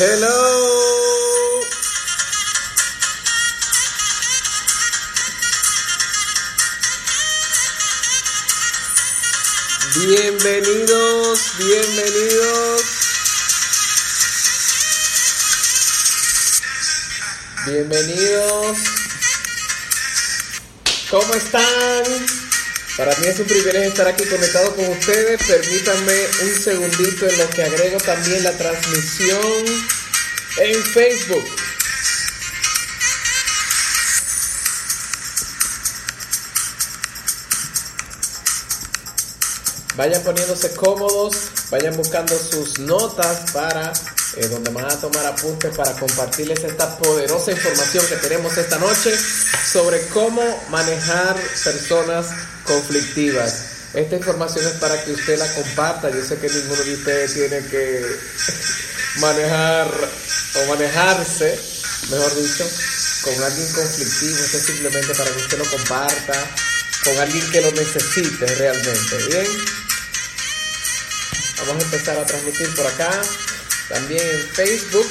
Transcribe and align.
Hello. 0.00 1.60
Bienvenidos, 9.96 11.40
bienvenidos. 11.58 12.82
Bienvenidos. 17.66 18.78
¿Cómo 21.10 21.34
están? 21.34 22.04
Para 22.98 23.14
mí 23.18 23.28
es 23.28 23.38
un 23.38 23.46
privilegio 23.46 23.90
estar 23.90 24.08
aquí 24.08 24.24
conectado 24.24 24.74
con 24.74 24.88
ustedes. 24.88 25.40
Permítanme 25.44 26.26
un 26.42 26.60
segundito 26.60 27.28
en 27.28 27.38
lo 27.38 27.48
que 27.50 27.62
agrego 27.62 27.98
también 27.98 28.42
la 28.42 28.50
transmisión 28.56 29.88
en 30.60 30.82
Facebook. 30.84 31.44
Vayan 39.96 40.22
poniéndose 40.22 40.74
cómodos, 40.74 41.50
vayan 41.70 41.96
buscando 41.96 42.38
sus 42.38 42.78
notas 42.78 43.50
para 43.52 43.92
eh, 44.36 44.46
donde 44.46 44.70
van 44.70 44.84
a 44.84 45.00
tomar 45.00 45.26
apuntes 45.26 45.74
para 45.76 45.92
compartirles 45.92 46.62
esta 46.62 46.96
poderosa 46.98 47.50
información 47.50 48.06
que 48.06 48.16
tenemos 48.16 48.56
esta 48.56 48.78
noche 48.78 49.12
sobre 49.72 50.00
cómo 50.08 50.42
manejar 50.70 51.34
personas 51.64 52.26
conflictivas. 52.64 53.64
Esta 53.94 54.16
información 54.16 54.66
es 54.66 54.74
para 54.74 55.02
que 55.02 55.12
usted 55.12 55.38
la 55.38 55.52
comparta. 55.54 56.10
Yo 56.10 56.22
sé 56.22 56.38
que 56.38 56.48
ninguno 56.48 56.82
de 56.82 56.94
ustedes 56.94 57.34
tiene 57.34 57.66
que 57.66 58.06
manejar 59.16 59.88
o 60.54 60.66
manejarse, 60.66 61.58
mejor 62.10 62.34
dicho, 62.34 62.64
con 63.22 63.42
alguien 63.42 63.72
conflictivo. 63.72 64.36
Esto 64.44 64.56
es 64.58 64.64
simplemente 64.64 65.14
para 65.14 65.30
que 65.30 65.42
usted 65.42 65.58
lo 65.58 65.70
comparta 65.70 66.50
con 67.04 67.18
alguien 67.18 67.50
que 67.50 67.60
lo 67.60 67.70
necesite 67.72 68.46
realmente. 68.46 69.16
Bien, 69.28 69.46
vamos 71.66 71.82
a 71.82 71.86
empezar 71.86 72.18
a 72.18 72.26
transmitir 72.26 72.74
por 72.74 72.86
acá. 72.86 73.10
También 73.88 74.22
en 74.22 74.48
Facebook. 74.50 75.06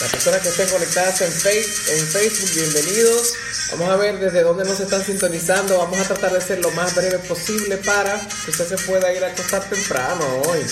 Las 0.00 0.10
personas 0.12 0.40
que 0.42 0.48
estén 0.48 0.68
conectadas 0.68 1.20
en, 1.22 1.32
en 1.32 2.06
Facebook, 2.06 2.50
bienvenidos. 2.54 3.34
Vamos 3.72 3.90
a 3.90 3.96
ver 3.96 4.18
desde 4.18 4.42
dónde 4.42 4.64
nos 4.64 4.80
están 4.80 5.04
sintonizando. 5.04 5.76
Vamos 5.76 5.98
a 5.98 6.04
tratar 6.04 6.32
de 6.32 6.40
ser 6.40 6.60
lo 6.60 6.70
más 6.70 6.94
breve 6.94 7.18
posible 7.18 7.76
para 7.78 8.18
que 8.44 8.50
usted 8.50 8.68
se 8.68 8.78
pueda 8.86 9.12
ir 9.12 9.22
a 9.24 9.28
acostar 9.28 9.68
temprano 9.68 10.24
hoy. 10.46 10.64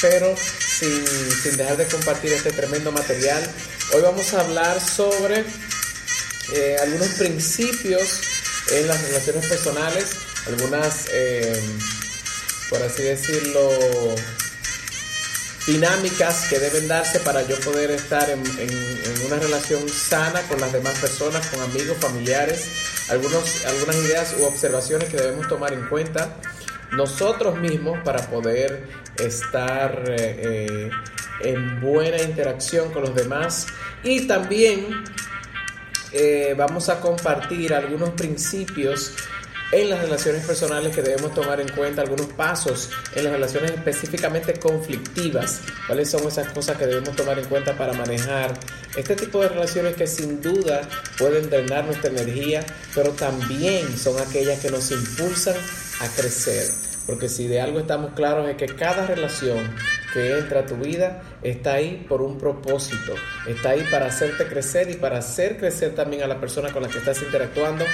Pero 0.00 0.34
sin, 0.36 1.06
sin 1.42 1.56
dejar 1.56 1.76
de 1.76 1.86
compartir 1.86 2.32
este 2.32 2.52
tremendo 2.52 2.90
material. 2.92 3.42
Hoy 3.94 4.02
vamos 4.02 4.32
a 4.34 4.40
hablar 4.40 4.80
sobre 4.80 5.44
eh, 6.54 6.76
algunos 6.82 7.08
principios 7.08 8.20
en 8.72 8.88
las 8.88 9.02
relaciones 9.02 9.46
personales. 9.46 10.16
Algunas, 10.46 11.06
eh, 11.12 11.60
por 12.70 12.82
así 12.82 13.02
decirlo, 13.02 13.68
dinámicas 15.66 16.46
que 16.48 16.58
deben 16.58 16.88
darse 16.88 17.20
para 17.20 17.42
yo 17.46 17.58
poder 17.60 17.90
estar 17.90 18.28
en, 18.30 18.42
una 19.26 19.36
relación 19.36 19.88
sana 19.88 20.42
con 20.42 20.60
las 20.60 20.72
demás 20.72 20.98
personas, 20.98 21.46
con 21.48 21.60
amigos, 21.60 21.96
familiares, 21.98 22.66
algunos, 23.08 23.64
algunas 23.66 23.96
ideas 23.96 24.34
u 24.38 24.44
observaciones 24.44 25.08
que 25.08 25.16
debemos 25.16 25.46
tomar 25.48 25.72
en 25.72 25.86
cuenta 25.88 26.36
nosotros 26.92 27.56
mismos 27.58 27.98
para 28.02 28.26
poder 28.28 28.88
estar 29.20 30.04
eh, 30.08 30.36
eh, 30.38 30.90
en 31.42 31.80
buena 31.80 32.20
interacción 32.22 32.92
con 32.92 33.02
los 33.02 33.14
demás 33.14 33.66
y 34.02 34.26
también 34.26 35.04
eh, 36.12 36.54
vamos 36.56 36.88
a 36.88 37.00
compartir 37.00 37.72
algunos 37.72 38.10
principios 38.10 39.14
en 39.72 39.88
las 39.88 40.00
relaciones 40.00 40.44
personales 40.44 40.94
que 40.94 41.02
debemos 41.02 41.32
tomar 41.32 41.60
en 41.60 41.68
cuenta, 41.68 42.02
algunos 42.02 42.26
pasos 42.26 42.90
en 43.14 43.24
las 43.24 43.32
relaciones 43.32 43.70
específicamente 43.70 44.54
conflictivas, 44.54 45.60
cuáles 45.86 46.10
son 46.10 46.26
esas 46.26 46.52
cosas 46.52 46.76
que 46.76 46.86
debemos 46.86 47.14
tomar 47.14 47.38
en 47.38 47.44
cuenta 47.44 47.76
para 47.76 47.92
manejar 47.92 48.52
este 48.96 49.14
tipo 49.14 49.40
de 49.40 49.48
relaciones 49.48 49.94
que 49.94 50.08
sin 50.08 50.42
duda 50.42 50.82
pueden 51.16 51.48
drenar 51.48 51.84
nuestra 51.84 52.10
energía, 52.10 52.66
pero 52.94 53.10
también 53.12 53.96
son 53.96 54.20
aquellas 54.20 54.58
que 54.58 54.70
nos 54.70 54.90
impulsan 54.90 55.54
a 56.00 56.08
crecer. 56.08 56.89
Porque 57.10 57.28
si 57.28 57.48
de 57.48 57.60
algo 57.60 57.80
estamos 57.80 58.12
claros 58.14 58.48
es 58.48 58.54
que 58.54 58.66
cada 58.66 59.04
relación 59.04 59.58
que 60.12 60.38
entra 60.38 60.60
a 60.60 60.66
tu 60.66 60.76
vida 60.76 61.24
está 61.42 61.72
ahí 61.72 62.06
por 62.08 62.22
un 62.22 62.38
propósito, 62.38 63.16
está 63.48 63.70
ahí 63.70 63.84
para 63.90 64.06
hacerte 64.06 64.46
crecer 64.46 64.88
y 64.90 64.94
para 64.94 65.18
hacer 65.18 65.56
crecer 65.56 65.96
también 65.96 66.22
a 66.22 66.28
la 66.28 66.38
persona 66.38 66.72
con 66.72 66.84
la 66.84 66.88
que 66.88 66.98
estás 66.98 67.20
interactuando 67.20 67.84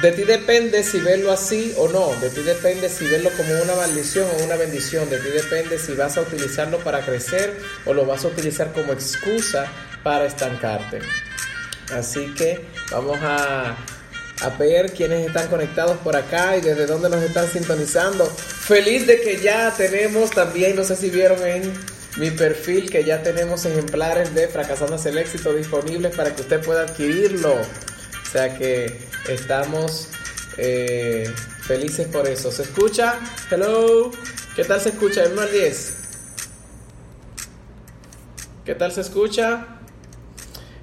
de 0.00 0.12
ti 0.12 0.22
depende 0.22 0.84
si 0.84 1.00
verlo 1.00 1.32
así 1.32 1.74
o 1.76 1.88
no. 1.88 2.14
De 2.20 2.30
ti 2.30 2.42
depende 2.42 2.88
si 2.88 3.04
verlo 3.08 3.30
como 3.36 3.52
una 3.60 3.74
maldición 3.74 4.28
o 4.30 4.44
una 4.44 4.54
bendición. 4.54 5.10
De 5.10 5.18
ti 5.18 5.28
depende 5.28 5.76
si 5.76 5.94
vas 5.94 6.16
a 6.16 6.20
utilizarlo 6.22 6.78
para 6.78 7.04
crecer 7.04 7.58
o 7.84 7.92
lo 7.92 8.06
vas 8.06 8.24
a 8.24 8.28
utilizar 8.28 8.72
como 8.72 8.92
excusa 8.92 9.66
para 10.04 10.24
estancarte. 10.24 11.00
Así 11.92 12.32
que 12.34 12.64
vamos 12.92 13.18
a, 13.22 13.76
a 14.40 14.48
ver 14.50 14.92
quiénes 14.92 15.26
están 15.26 15.48
conectados 15.48 15.98
por 15.98 16.16
acá 16.16 16.56
y 16.56 16.60
desde 16.60 16.86
dónde 16.86 17.08
nos 17.08 17.22
están 17.22 17.48
sintonizando. 17.48 18.26
Feliz 18.26 19.06
de 19.06 19.20
que 19.20 19.38
ya 19.38 19.74
tenemos 19.76 20.30
también, 20.30 20.76
no 20.76 20.84
sé 20.84 20.96
si 20.96 21.10
vieron 21.10 21.44
en 21.46 21.72
mi 22.16 22.30
perfil, 22.30 22.90
que 22.90 23.04
ya 23.04 23.22
tenemos 23.22 23.64
ejemplares 23.64 24.34
de 24.34 24.48
Fracasando 24.48 24.96
hacia 24.96 25.10
el 25.10 25.18
éxito 25.18 25.52
disponibles 25.52 26.14
para 26.14 26.34
que 26.34 26.42
usted 26.42 26.64
pueda 26.64 26.82
adquirirlo. 26.82 27.52
O 27.52 28.32
sea 28.32 28.56
que 28.56 29.10
Estamos 29.28 30.08
eh, 30.56 31.32
felices 31.62 32.08
por 32.08 32.26
eso. 32.26 32.50
¿Se 32.50 32.62
escucha? 32.62 33.20
Hello. 33.50 34.10
¿Qué 34.56 34.64
tal 34.64 34.80
se 34.80 34.90
escucha? 34.90 35.24
¿El 35.24 35.32
1 35.32 35.42
al 35.42 35.52
10. 35.52 35.96
¿Qué 38.64 38.74
tal 38.74 38.92
se 38.92 39.02
escucha? 39.02 39.80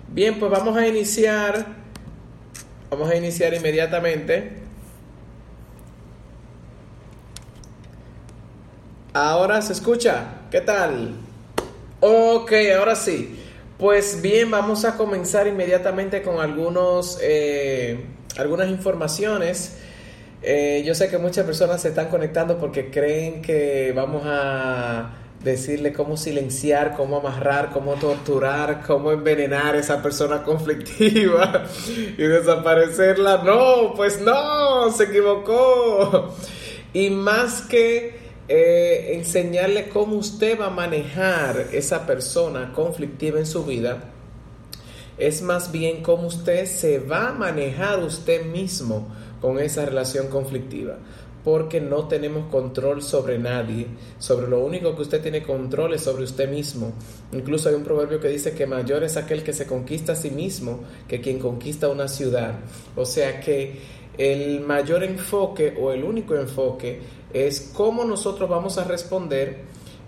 Bien, 0.09 0.39
pues 0.39 0.51
vamos 0.51 0.77
a 0.77 0.87
iniciar. 0.87 1.86
Vamos 2.89 3.09
a 3.09 3.15
iniciar 3.15 3.53
inmediatamente. 3.53 4.51
Ahora 9.13 9.61
se 9.61 9.73
escucha. 9.73 10.41
¿Qué 10.49 10.61
tal? 10.61 11.15
Ok, 11.99 12.53
ahora 12.77 12.95
sí. 12.95 13.43
Pues 13.77 14.21
bien, 14.21 14.49
vamos 14.51 14.85
a 14.85 14.95
comenzar 14.95 15.47
inmediatamente 15.47 16.21
con 16.21 16.39
algunos 16.39 17.19
eh, 17.21 18.05
algunas 18.37 18.69
informaciones. 18.69 19.77
Eh, 20.41 20.83
yo 20.85 20.95
sé 20.95 21.09
que 21.09 21.17
muchas 21.17 21.45
personas 21.45 21.81
se 21.81 21.89
están 21.89 22.07
conectando 22.07 22.57
porque 22.57 22.89
creen 22.89 23.41
que 23.41 23.91
vamos 23.93 24.23
a 24.25 25.11
decirle 25.43 25.93
cómo 25.93 26.17
silenciar, 26.17 26.95
cómo 26.95 27.17
amarrar, 27.17 27.71
cómo 27.71 27.93
torturar, 27.95 28.83
cómo 28.85 29.11
envenenar 29.11 29.75
a 29.75 29.79
esa 29.79 30.01
persona 30.01 30.43
conflictiva 30.43 31.65
y 32.17 32.23
desaparecerla. 32.23 33.43
No, 33.43 33.93
pues 33.95 34.19
no, 34.21 34.91
se 34.91 35.05
equivocó. 35.05 36.35
Y 36.93 37.09
más 37.09 37.61
que 37.61 38.17
eh, 38.47 39.11
enseñarle 39.13 39.89
cómo 39.89 40.15
usted 40.15 40.59
va 40.59 40.67
a 40.67 40.71
manejar 40.71 41.67
esa 41.71 42.05
persona 42.05 42.71
conflictiva 42.73 43.39
en 43.39 43.45
su 43.45 43.63
vida, 43.65 44.03
es 45.17 45.41
más 45.41 45.71
bien 45.71 46.03
cómo 46.03 46.27
usted 46.27 46.65
se 46.65 46.99
va 46.99 47.29
a 47.29 47.33
manejar 47.33 47.99
usted 47.99 48.45
mismo 48.45 49.07
con 49.41 49.59
esa 49.59 49.85
relación 49.85 50.27
conflictiva. 50.27 50.97
Porque 51.47 51.79
no 51.79 52.09
tenemos 52.09 52.51
control 52.51 53.01
sobre 53.01 53.39
nadie. 53.39 53.87
Sobre 54.19 54.49
lo 54.49 54.59
único 54.59 54.93
que 54.93 55.03
usted 55.03 55.21
tiene 55.21 55.43
control 55.43 55.93
es 55.93 56.01
sobre 56.01 56.25
usted 56.25 56.51
mismo. 56.51 56.91
Incluso 57.31 57.69
hay 57.69 57.75
un 57.75 57.85
proverbio 57.85 58.19
que 58.19 58.27
dice 58.27 58.51
que 58.51 58.67
mayor 58.67 59.05
es 59.05 59.15
aquel 59.15 59.43
que 59.43 59.53
se 59.53 59.65
conquista 59.65 60.11
a 60.11 60.15
sí 60.17 60.29
mismo 60.29 60.81
que 61.07 61.21
quien 61.21 61.39
conquista 61.39 61.87
una 61.87 62.09
ciudad. 62.09 62.55
O 62.97 63.05
sea 63.05 63.39
que 63.39 63.79
el 64.17 64.59
mayor 64.59 65.05
enfoque 65.05 65.77
o 65.79 65.93
el 65.93 66.03
único 66.03 66.35
enfoque 66.35 66.99
es 67.31 67.71
cómo 67.73 68.03
nosotros 68.03 68.49
vamos 68.49 68.77
a 68.77 68.83
responder 68.83 69.59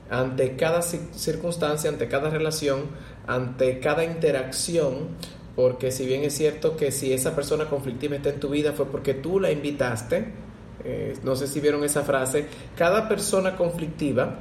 ante 0.10 0.58
cada 0.58 0.82
circunstancia, 0.82 1.90
ante 1.90 2.10
cada 2.10 2.30
relación, 2.30 2.82
ante 3.28 3.80
cada 3.80 4.04
interacción, 4.04 5.16
porque 5.56 5.94
si 5.94 6.06
bien 6.06 6.26
es 6.26 6.34
cierto 6.34 6.76
que 6.76 6.92
si 6.92 7.14
esa 7.14 7.34
persona 7.34 7.70
conflictiva 7.70 8.18
está 8.18 8.28
en 8.28 8.42
tu 8.42 8.50
vida 8.50 8.74
fue 8.74 8.88
porque 8.88 9.14
tú 9.14 9.40
la 9.40 9.52
invitaste, 9.52 10.49
eh, 10.84 11.18
no 11.24 11.36
sé 11.36 11.48
si 11.48 11.60
vieron 11.60 11.84
esa 11.84 12.04
frase, 12.04 12.48
cada 12.76 13.08
persona 13.08 13.56
conflictiva 13.56 14.40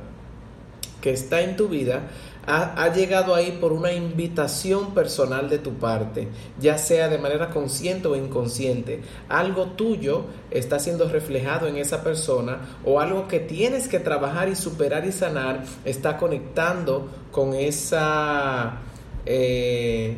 que 1.01 1.13
está 1.13 1.41
en 1.43 1.57
tu 1.57 1.69
vida 1.69 2.09
ha, 2.51 2.95
llegado 2.95 3.35
ahí 3.35 3.59
por 3.61 3.73
una 3.73 3.93
invitación 3.93 4.95
personal 4.95 5.51
de 5.51 5.59
tu 5.59 5.75
parte, 5.75 6.29
ya 6.59 6.79
sea 6.79 7.09
de 7.09 7.19
manera 7.19 7.51
consciente 7.51 8.09
o 8.09 8.17
inconsciente. 8.17 9.03
Algo 9.29 9.67
tuyo 9.73 10.25
está 10.51 10.79
siendo 10.79 11.09
reflejado 11.11 11.67
en 11.67 11.77
esa 11.77 12.03
persona 12.03 12.79
o 12.87 13.01
algo 13.01 13.29
que 13.29 13.41
tienes 13.41 13.87
que 13.87 14.01
trabajar 14.01 14.49
y 14.49 14.57
superar 14.57 15.05
y 15.05 15.13
sanar 15.13 15.65
está 15.85 16.17
conectando 16.17 17.09
con 17.31 17.55
esa... 17.55 18.79
Eh, 19.27 20.17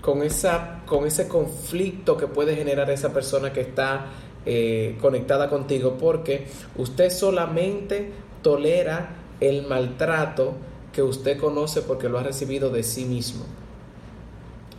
con, 0.00 0.22
esa, 0.22 0.82
con 0.86 1.04
ese 1.04 1.26
conflicto 1.26 2.16
que 2.16 2.26
puede 2.26 2.54
generar 2.54 2.90
esa 2.90 3.12
persona 3.12 3.52
que 3.52 3.60
está 3.60 4.06
eh, 4.46 4.96
conectada 5.00 5.48
contigo, 5.48 5.96
porque 5.98 6.46
usted 6.76 7.10
solamente 7.10 8.10
tolera 8.42 9.16
el 9.40 9.66
maltrato 9.66 10.54
que 10.92 11.02
usted 11.02 11.38
conoce 11.38 11.82
porque 11.82 12.08
lo 12.08 12.18
ha 12.18 12.22
recibido 12.22 12.70
de 12.70 12.82
sí 12.82 13.04
mismo. 13.04 13.44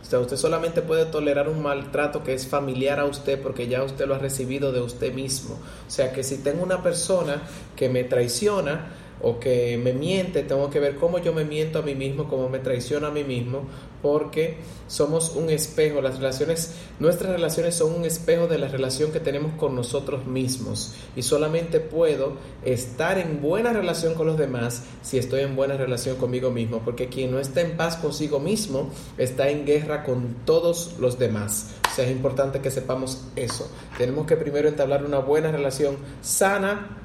O 0.00 0.04
sea, 0.04 0.20
usted 0.20 0.36
solamente 0.36 0.82
puede 0.82 1.06
tolerar 1.06 1.48
un 1.48 1.62
maltrato 1.62 2.22
que 2.22 2.34
es 2.34 2.46
familiar 2.46 3.00
a 3.00 3.06
usted 3.06 3.40
porque 3.40 3.68
ya 3.68 3.82
usted 3.82 4.06
lo 4.06 4.14
ha 4.14 4.18
recibido 4.18 4.72
de 4.72 4.80
usted 4.80 5.14
mismo. 5.14 5.54
O 5.54 5.90
sea, 5.90 6.12
que 6.12 6.22
si 6.22 6.38
tengo 6.38 6.62
una 6.62 6.82
persona 6.82 7.42
que 7.76 7.88
me 7.88 8.04
traiciona, 8.04 8.90
o 9.20 9.38
que 9.38 9.78
me 9.78 9.92
miente, 9.92 10.42
tengo 10.42 10.70
que 10.70 10.80
ver 10.80 10.96
cómo 10.96 11.18
yo 11.18 11.32
me 11.32 11.44
miento 11.44 11.78
a 11.78 11.82
mí 11.82 11.94
mismo, 11.94 12.28
cómo 12.28 12.48
me 12.48 12.58
traiciono 12.58 13.06
a 13.06 13.10
mí 13.10 13.24
mismo, 13.24 13.62
porque 14.02 14.56
somos 14.88 15.36
un 15.36 15.48
espejo, 15.48 16.02
las 16.02 16.16
relaciones, 16.16 16.74
nuestras 16.98 17.32
relaciones 17.32 17.76
son 17.76 17.94
un 17.94 18.04
espejo 18.04 18.48
de 18.48 18.58
la 18.58 18.66
relación 18.66 19.12
que 19.12 19.20
tenemos 19.20 19.52
con 19.54 19.76
nosotros 19.76 20.26
mismos 20.26 20.94
y 21.14 21.22
solamente 21.22 21.78
puedo 21.78 22.32
estar 22.64 23.18
en 23.18 23.40
buena 23.40 23.72
relación 23.72 24.14
con 24.14 24.26
los 24.26 24.36
demás 24.36 24.82
si 25.02 25.18
estoy 25.18 25.42
en 25.42 25.54
buena 25.54 25.76
relación 25.76 26.16
conmigo 26.16 26.50
mismo, 26.50 26.80
porque 26.84 27.08
quien 27.08 27.30
no 27.30 27.38
está 27.38 27.60
en 27.60 27.76
paz 27.76 27.96
consigo 27.96 28.40
mismo 28.40 28.90
está 29.18 29.48
en 29.48 29.64
guerra 29.64 30.02
con 30.02 30.34
todos 30.44 30.96
los 30.98 31.18
demás. 31.18 31.76
O 31.90 31.94
sea, 31.94 32.06
es 32.06 32.10
importante 32.10 32.60
que 32.60 32.70
sepamos 32.70 33.24
eso. 33.36 33.70
Tenemos 33.98 34.26
que 34.26 34.36
primero 34.36 34.68
entablar 34.68 35.04
una 35.04 35.18
buena 35.18 35.52
relación 35.52 35.96
sana 36.22 36.98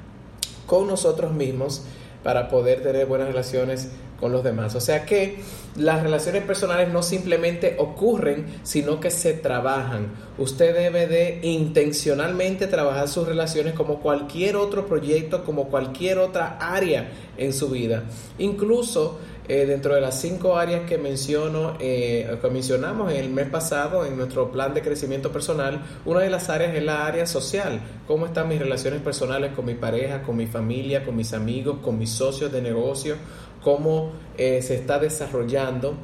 con 0.66 0.86
nosotros 0.86 1.32
mismos 1.32 1.82
para 2.22 2.48
poder 2.48 2.82
tener 2.82 3.06
buenas 3.06 3.28
relaciones 3.28 3.88
con 4.18 4.32
los 4.32 4.42
demás. 4.42 4.74
O 4.74 4.80
sea 4.80 5.04
que 5.04 5.38
las 5.76 6.02
relaciones 6.02 6.42
personales 6.42 6.92
no 6.92 7.02
simplemente 7.02 7.76
ocurren, 7.78 8.46
sino 8.64 8.98
que 9.00 9.10
se 9.10 9.34
trabajan. 9.34 10.08
Usted 10.38 10.74
debe 10.74 11.06
de 11.06 11.40
intencionalmente 11.42 12.66
trabajar 12.66 13.08
sus 13.08 13.28
relaciones 13.28 13.74
como 13.74 14.00
cualquier 14.00 14.56
otro 14.56 14.86
proyecto, 14.86 15.44
como 15.44 15.68
cualquier 15.68 16.18
otra 16.18 16.58
área 16.60 17.10
en 17.36 17.52
su 17.52 17.68
vida. 17.68 18.04
Incluso 18.38 19.18
eh, 19.48 19.64
dentro 19.64 19.94
de 19.94 20.02
las 20.02 20.20
cinco 20.20 20.58
áreas 20.58 20.86
que 20.86 20.98
menciono, 20.98 21.78
eh, 21.80 22.28
mencionamos 22.52 23.10
el 23.10 23.30
mes 23.30 23.48
pasado 23.48 24.04
en 24.04 24.14
nuestro 24.14 24.52
plan 24.52 24.74
de 24.74 24.82
crecimiento 24.82 25.32
personal, 25.32 25.86
una 26.04 26.20
de 26.20 26.28
las 26.28 26.50
áreas 26.50 26.74
es 26.74 26.82
la 26.82 27.06
área 27.06 27.24
social. 27.24 27.80
¿Cómo 28.06 28.26
están 28.26 28.46
mis 28.46 28.58
relaciones 28.58 29.00
personales 29.00 29.52
con 29.54 29.64
mi 29.64 29.72
pareja, 29.72 30.20
con 30.20 30.36
mi 30.36 30.46
familia, 30.46 31.02
con 31.02 31.16
mis 31.16 31.32
amigos, 31.32 31.78
con 31.82 31.98
mis 31.98 32.10
socios 32.10 32.52
de 32.52 32.60
negocio? 32.60 33.16
¿Cómo 33.62 34.12
eh, 34.36 34.60
se 34.60 34.74
está 34.74 34.98
desarrollando 34.98 35.94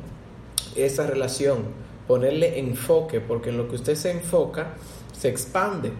esa 0.75 1.07
relación? 1.07 1.65
Ponerle 2.09 2.59
enfoque, 2.59 3.21
porque 3.21 3.51
en 3.51 3.59
lo 3.59 3.69
que 3.69 3.77
usted 3.77 3.95
se 3.95 4.11
enfoca, 4.11 4.77
se 5.13 5.29
expande. 5.29 5.93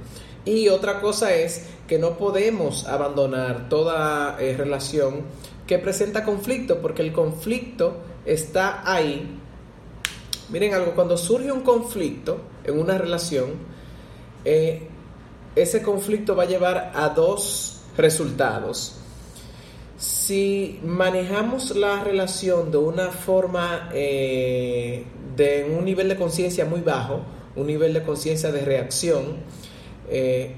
Y 0.47 0.69
otra 0.69 0.99
cosa 1.03 1.35
es 1.35 1.67
que 1.87 1.99
no 1.99 2.17
podemos 2.17 2.87
abandonar 2.87 3.69
toda 3.69 4.37
relación 4.39 5.25
que 5.67 5.79
presenta 5.79 6.25
conflicto, 6.25 6.81
porque 6.81 7.03
el 7.03 7.13
conflicto 7.13 7.97
está 8.25 8.83
ahí. 8.91 9.39
Miren 10.51 10.75
algo, 10.75 10.95
cuando 10.95 11.17
surge 11.17 11.51
un 11.51 11.63
conflicto 11.63 12.39
en 12.65 12.79
una 12.79 12.99
relación, 12.99 13.53
eh, 14.45 14.89
ese 15.57 15.83
conflicto 15.83 16.37
va 16.37 16.43
a 16.43 16.47
llevar 16.47 16.93
a 16.95 17.09
dos 17.11 17.83
resultados. 17.97 18.97
Si 19.97 20.81
manejamos 20.83 21.75
la 21.77 22.03
relación 22.03 22.71
de 22.71 22.77
una 22.77 23.11
forma 23.11 23.89
eh, 23.95 25.05
de 25.37 25.75
un 25.79 25.85
nivel 25.85 26.09
de 26.09 26.17
conciencia 26.17 26.65
muy 26.65 26.81
bajo, 26.81 27.23
un 27.57 27.67
nivel 27.67 27.95
de 27.95 28.03
conciencia 28.03 28.53
de 28.53 28.65
reacción, 28.65 29.37
eh, 30.11 30.55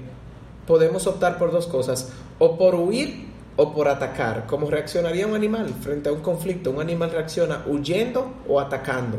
podemos 0.65 1.07
optar 1.07 1.37
por 1.37 1.51
dos 1.51 1.67
cosas, 1.67 2.11
o 2.39 2.57
por 2.57 2.75
huir 2.75 3.26
o 3.57 3.73
por 3.73 3.89
atacar. 3.89 4.45
¿Cómo 4.47 4.69
reaccionaría 4.69 5.27
un 5.27 5.35
animal 5.35 5.73
frente 5.81 6.09
a 6.09 6.13
un 6.13 6.21
conflicto? 6.21 6.71
Un 6.71 6.79
animal 6.79 7.11
reacciona 7.11 7.65
huyendo 7.67 8.31
o 8.47 8.59
atacando. 8.59 9.17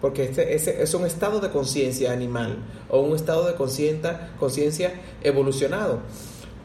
Porque 0.00 0.24
este, 0.24 0.54
ese 0.54 0.82
es 0.82 0.94
un 0.94 1.04
estado 1.04 1.40
de 1.40 1.50
conciencia 1.50 2.12
animal 2.12 2.58
o 2.88 3.00
un 3.00 3.14
estado 3.14 3.46
de 3.46 3.54
conciencia 3.54 5.00
evolucionado. 5.22 6.00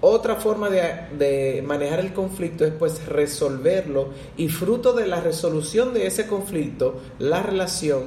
Otra 0.02 0.36
forma 0.36 0.70
de, 0.70 0.82
de, 1.18 1.62
manejar 1.62 2.00
el 2.00 2.14
conflicto 2.14 2.64
es 2.64 2.72
pues 2.72 3.06
resolverlo 3.06 4.10
y 4.38 4.48
fruto 4.48 4.94
de 4.94 5.08
la 5.08 5.20
resolución 5.20 5.94
de 5.94 6.08
ese 6.08 6.26
conflicto, 6.26 7.02
la 7.18 7.44
relación 7.44 8.04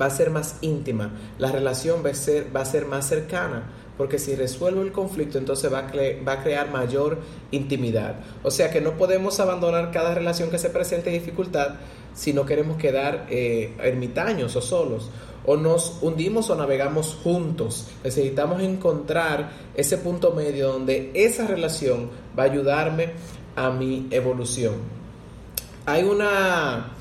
va 0.00 0.06
a 0.06 0.10
ser 0.10 0.30
más 0.30 0.56
íntima, 0.60 1.12
la 1.38 1.52
relación 1.52 2.04
va 2.04 2.10
a 2.10 2.14
ser, 2.14 2.54
va 2.54 2.62
a 2.62 2.64
ser 2.64 2.86
más 2.86 3.06
cercana 3.06 3.70
porque 3.98 4.18
si 4.18 4.36
resuelvo 4.36 4.80
el 4.82 4.92
conflicto 4.92 5.36
entonces 5.36 5.70
va 5.70 5.80
a, 5.80 5.92
va 6.26 6.32
a 6.32 6.42
crear 6.42 6.70
mayor 6.70 7.18
intimidad. 7.50 8.14
O 8.44 8.50
sea 8.50 8.70
que 8.70 8.80
no 8.80 8.96
podemos 8.96 9.40
abandonar 9.40 9.90
cada 9.90 10.14
relación 10.14 10.50
que 10.50 10.58
se 10.58 10.70
presente 10.70 11.10
dificultad 11.10 11.74
si 12.14 12.32
no 12.32 12.46
queremos 12.46 12.78
quedar 12.78 13.26
eh, 13.28 13.74
ermitaños 13.82 14.54
o 14.56 14.62
solos. 14.62 15.10
O 15.44 15.56
nos 15.56 15.98
hundimos 16.02 16.50
o 16.50 16.54
navegamos 16.54 17.18
juntos. 17.22 17.88
Necesitamos 18.04 18.62
encontrar 18.62 19.50
ese 19.74 19.98
punto 19.98 20.32
medio 20.32 20.72
donde 20.72 21.10
esa 21.14 21.46
relación 21.46 22.10
va 22.38 22.44
a 22.44 22.46
ayudarme 22.46 23.12
a 23.56 23.70
mi 23.70 24.08
evolución. 24.10 24.74
Hay 25.86 26.04
una 26.04 26.97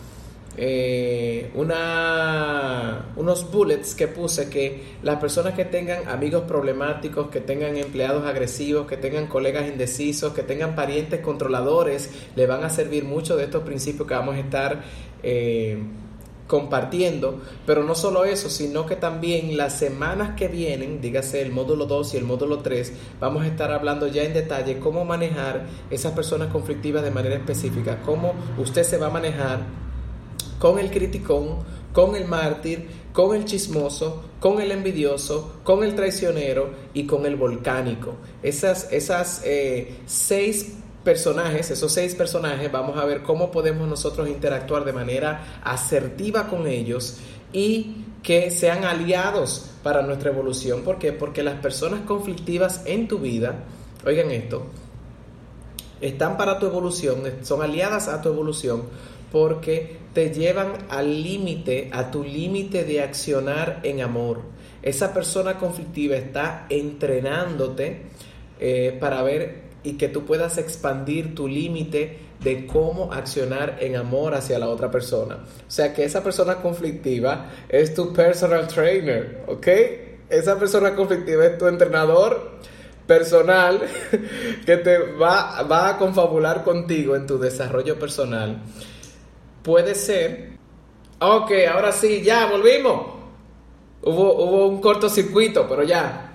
eh, 0.60 1.52
una, 1.54 3.12
unos 3.16 3.52
bullets 3.52 3.94
que 3.94 4.08
puse 4.08 4.50
que 4.50 4.96
las 5.04 5.18
personas 5.18 5.54
que 5.54 5.66
tengan 5.66 6.08
amigos 6.10 6.46
problemáticos, 6.48 7.30
que 7.30 7.42
tengan 7.42 7.78
empleados 7.78 8.26
agresivos, 8.26 8.88
que 8.88 8.98
tengan 8.98 9.28
colegas 9.28 9.68
indecisos, 9.68 10.34
que 10.34 10.42
tengan 10.42 10.74
parientes 10.74 11.22
controladores, 11.22 12.10
le 12.36 12.48
van 12.48 12.64
a 12.64 12.72
servir 12.72 13.04
mucho 13.04 13.38
de 13.38 13.44
estos 13.44 13.64
principios 13.64 14.08
que 14.08 14.16
vamos 14.16 14.36
a 14.36 14.40
estar 14.40 14.82
eh, 15.22 15.78
compartiendo, 16.48 17.40
pero 17.68 17.84
no 17.84 17.94
solo 17.94 18.26
eso, 18.26 18.50
sino 18.50 18.88
que 18.88 18.96
también 18.96 19.58
las 19.58 19.78
semanas 19.78 20.36
que 20.36 20.48
vienen, 20.48 21.02
dígase 21.02 21.42
el 21.42 21.52
módulo 21.52 21.86
2 21.86 22.16
y 22.16 22.18
el 22.18 22.24
módulo 22.24 22.60
3, 22.60 22.94
vamos 23.20 23.44
a 23.44 23.48
estar 23.48 23.72
hablando 23.72 24.08
ya 24.08 24.24
en 24.24 24.34
detalle 24.34 24.80
cómo 24.80 25.06
manejar 25.06 25.68
esas 25.92 26.14
personas 26.14 26.48
conflictivas 26.52 27.04
de 27.04 27.12
manera 27.12 27.36
específica, 27.36 28.02
cómo 28.04 28.34
usted 28.58 28.84
se 28.84 28.98
va 28.98 29.08
a 29.08 29.12
manejar 29.12 29.87
con 30.60 30.80
el 30.80 30.92
criticón, 30.92 31.58
con 31.94 32.16
el 32.16 32.26
mártir, 32.26 32.88
con 33.14 33.36
el 33.36 33.46
chismoso, 33.46 34.24
con 34.40 34.62
el 34.62 34.72
envidioso, 34.72 35.60
con 35.64 35.84
el 35.84 35.96
traicionero 35.96 36.70
y 36.94 37.08
con 37.08 37.26
el 37.26 37.36
volcánico. 37.36 38.16
Esas, 38.44 38.92
esas 38.92 39.42
eh, 39.44 39.96
seis 40.06 40.76
personajes, 41.04 41.72
esos 41.72 41.92
seis 41.92 42.14
personajes, 42.16 42.72
vamos 42.72 42.98
a 42.98 43.06
ver 43.06 43.24
cómo 43.24 43.50
podemos 43.50 43.88
nosotros 43.88 44.28
interactuar 44.28 44.86
de 44.86 44.94
manera 44.94 45.62
asertiva 45.64 46.48
con 46.48 46.68
ellos 46.68 47.18
y 47.54 48.04
que 48.22 48.52
sean 48.52 48.84
aliados 48.84 49.72
para 49.84 50.02
nuestra 50.02 50.32
evolución. 50.32 50.82
¿Por 50.82 51.00
qué? 51.00 51.14
Porque 51.14 51.44
las 51.44 51.62
personas 51.62 52.02
conflictivas 52.02 52.82
en 52.86 53.08
tu 53.08 53.20
vida, 53.20 53.64
oigan 54.06 54.32
esto, 54.32 54.66
están 56.02 56.38
para 56.38 56.60
tu 56.60 56.66
evolución, 56.66 57.24
son 57.42 57.62
aliadas 57.62 58.08
a 58.08 58.22
tu 58.22 58.30
evolución 58.30 58.84
porque 59.32 59.98
te 60.14 60.32
llevan 60.32 60.74
al 60.90 61.22
límite, 61.22 61.90
a 61.92 62.10
tu 62.12 62.24
límite 62.24 62.84
de 62.84 63.02
accionar 63.02 63.82
en 63.84 64.02
amor. 64.02 64.42
Esa 64.82 65.14
persona 65.14 65.58
conflictiva 65.58 66.16
está 66.16 66.66
entrenándote 66.70 68.04
eh, 68.60 68.98
para 69.00 69.22
ver 69.22 69.68
y 69.84 69.94
que 69.94 70.08
tú 70.08 70.26
puedas 70.26 70.58
expandir 70.58 71.36
tu 71.36 71.48
límite 71.48 72.20
de 72.44 72.66
cómo 72.66 73.14
accionar 73.14 73.78
en 73.80 73.96
amor 73.96 74.34
hacia 74.34 74.60
la 74.60 74.70
otra 74.70 74.90
persona. 74.92 75.36
O 75.68 75.72
sea 75.72 75.94
que 75.94 76.04
esa 76.04 76.24
persona 76.24 76.56
conflictiva 76.56 77.50
es 77.68 77.94
tu 77.94 78.14
personal 78.14 78.68
trainer, 78.68 79.44
¿ok? 79.48 79.68
Esa 80.30 80.58
persona 80.60 80.96
conflictiva 80.96 81.46
es 81.46 81.58
tu 81.58 81.68
entrenador 81.68 82.58
personal 83.06 83.82
que 84.66 84.78
te 84.78 84.98
va, 84.98 85.64
va 85.64 85.90
a 85.90 85.98
confabular 85.98 86.64
contigo 86.64 87.16
en 87.16 87.26
tu 87.26 87.38
desarrollo 87.40 87.98
personal 87.98 88.62
puede 89.68 89.96
ser. 89.96 90.52
Ok, 91.20 91.52
ahora 91.70 91.92
sí, 91.92 92.22
ya 92.24 92.46
volvimos. 92.48 93.06
Hubo, 94.02 94.46
hubo 94.46 94.68
un 94.68 94.80
cortocircuito, 94.80 95.68
pero 95.68 95.84
ya. 95.84 96.32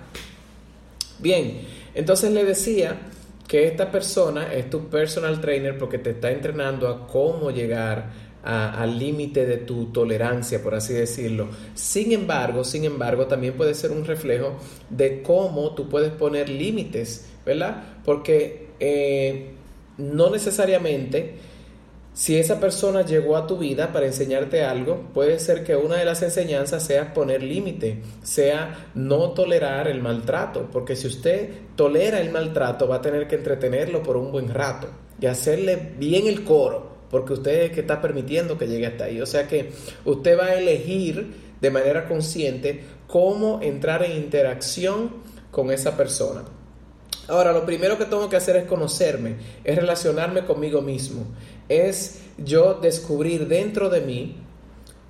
Bien, 1.17 1.61
entonces 1.95 2.31
le 2.31 2.45
decía 2.45 2.95
que 3.47 3.65
esta 3.65 3.89
persona 3.89 4.53
es 4.53 4.69
tu 4.69 4.87
personal 4.87 5.41
trainer 5.41 5.79
porque 5.79 5.97
te 5.97 6.11
está 6.11 6.29
entrenando 6.29 6.87
a 6.87 7.07
cómo 7.07 7.49
llegar 7.49 8.11
al 8.43 8.99
límite 8.99 9.47
de 9.47 9.57
tu 9.57 9.85
tolerancia, 9.85 10.61
por 10.61 10.75
así 10.75 10.93
decirlo. 10.93 11.47
Sin 11.73 12.11
embargo, 12.11 12.63
sin 12.63 12.83
embargo, 12.83 13.25
también 13.25 13.55
puede 13.55 13.73
ser 13.73 13.89
un 13.91 14.05
reflejo 14.05 14.57
de 14.91 15.23
cómo 15.23 15.73
tú 15.73 15.89
puedes 15.89 16.11
poner 16.11 16.49
límites, 16.49 17.29
¿verdad? 17.43 17.81
Porque 18.05 18.67
eh, 18.79 19.53
no 19.97 20.29
necesariamente 20.29 21.52
si 22.13 22.37
esa 22.37 22.59
persona 22.59 23.03
llegó 23.03 23.35
a 23.35 23.47
tu 23.47 23.57
vida 23.57 23.91
para 23.91 24.05
enseñarte 24.05 24.63
algo, 24.63 25.09
puede 25.13 25.39
ser 25.39 25.63
que 25.63 25.75
una 25.75 25.95
de 25.95 26.05
las 26.05 26.21
enseñanzas 26.21 26.83
sea 26.83 27.11
poner 27.11 27.41
límite, 27.41 28.01
sea 28.21 28.89
no 28.93 29.31
tolerar 29.31 29.87
el 29.87 29.99
maltrato, 29.99 30.69
porque 30.71 30.95
si 30.95 31.07
usted 31.07 31.49
tolera 31.75 32.21
el 32.21 32.29
maltrato 32.29 32.87
va 32.87 32.97
a 32.97 33.01
tener 33.01 33.27
que 33.27 33.37
entretenerlo 33.37 34.03
por 34.03 34.17
un 34.17 34.31
buen 34.31 34.49
rato 34.49 34.89
y 35.19 35.25
hacerle 35.25 35.93
bien 35.97 36.27
el 36.27 36.43
coro, 36.43 36.93
porque 37.09 37.33
usted 37.33 37.63
es 37.63 37.71
que 37.71 37.81
está 37.81 37.99
permitiendo 37.99 38.57
que 38.57 38.67
llegue 38.67 38.87
hasta 38.87 39.05
ahí. 39.05 39.21
O 39.21 39.25
sea 39.25 39.47
que 39.47 39.71
usted 40.05 40.37
va 40.37 40.45
a 40.45 40.55
elegir 40.55 41.33
de 41.61 41.71
manera 41.71 42.07
consciente 42.07 42.83
cómo 43.07 43.59
entrar 43.61 44.03
en 44.03 44.17
interacción 44.17 45.11
con 45.49 45.71
esa 45.71 45.95
persona. 45.95 46.43
Ahora, 47.27 47.53
lo 47.53 47.65
primero 47.65 47.97
que 47.97 48.05
tengo 48.05 48.27
que 48.27 48.35
hacer 48.35 48.57
es 48.57 48.65
conocerme, 48.65 49.35
es 49.63 49.75
relacionarme 49.75 50.43
conmigo 50.43 50.81
mismo 50.81 51.27
es 51.69 52.21
yo 52.37 52.75
descubrir 52.75 53.47
dentro 53.47 53.89
de 53.89 54.01
mí 54.01 54.35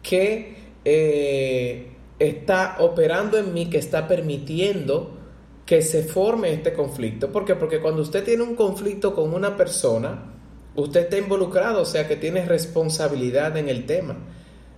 que 0.02 0.56
eh, 0.86 1.88
está 2.20 2.78
operando 2.80 3.38
en 3.38 3.54
mí, 3.54 3.70
que 3.70 3.78
está 3.78 4.08
permitiendo 4.08 5.18
que 5.66 5.82
se 5.82 6.04
forme 6.04 6.54
este 6.54 6.74
conflicto. 6.74 7.32
¿Por 7.32 7.46
qué? 7.46 7.56
Porque 7.56 7.80
cuando 7.80 8.02
usted 8.02 8.24
tiene 8.24 8.44
un 8.44 8.56
conflicto 8.56 9.16
con 9.16 9.34
una 9.34 9.56
persona, 9.56 10.34
usted 10.76 11.02
está 11.02 11.18
involucrado, 11.18 11.82
o 11.82 11.86
sea 11.86 12.08
que 12.08 12.18
tiene 12.18 12.46
responsabilidad 12.46 13.56
en 13.58 13.70
el 13.70 13.86
tema. 13.86 14.18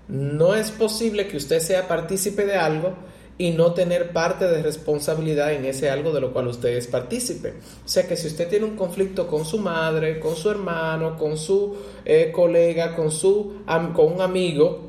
No 0.07 0.53
es 0.53 0.69
posible 0.71 1.27
que 1.27 1.37
usted 1.37 1.59
sea 1.59 1.87
partícipe 1.87 2.45
de 2.45 2.55
algo 2.55 2.93
y 3.37 3.51
no 3.51 3.73
tener 3.73 4.13
parte 4.13 4.45
de 4.47 4.63
responsabilidad 4.63 5.53
en 5.53 5.65
ese 5.65 5.89
algo 5.89 6.11
de 6.13 6.21
lo 6.21 6.31
cual 6.31 6.47
usted 6.47 6.69
es 6.69 6.87
partícipe. 6.87 7.53
O 7.83 7.87
sea 7.87 8.07
que 8.07 8.15
si 8.15 8.27
usted 8.27 8.47
tiene 8.47 8.65
un 8.65 8.77
conflicto 8.77 9.27
con 9.27 9.43
su 9.43 9.57
madre, 9.59 10.19
con 10.19 10.35
su 10.35 10.49
hermano, 10.49 11.17
con 11.17 11.37
su 11.37 11.75
eh, 12.05 12.31
colega, 12.33 12.95
con, 12.95 13.11
su, 13.11 13.61
con 13.93 14.13
un 14.13 14.21
amigo, 14.21 14.81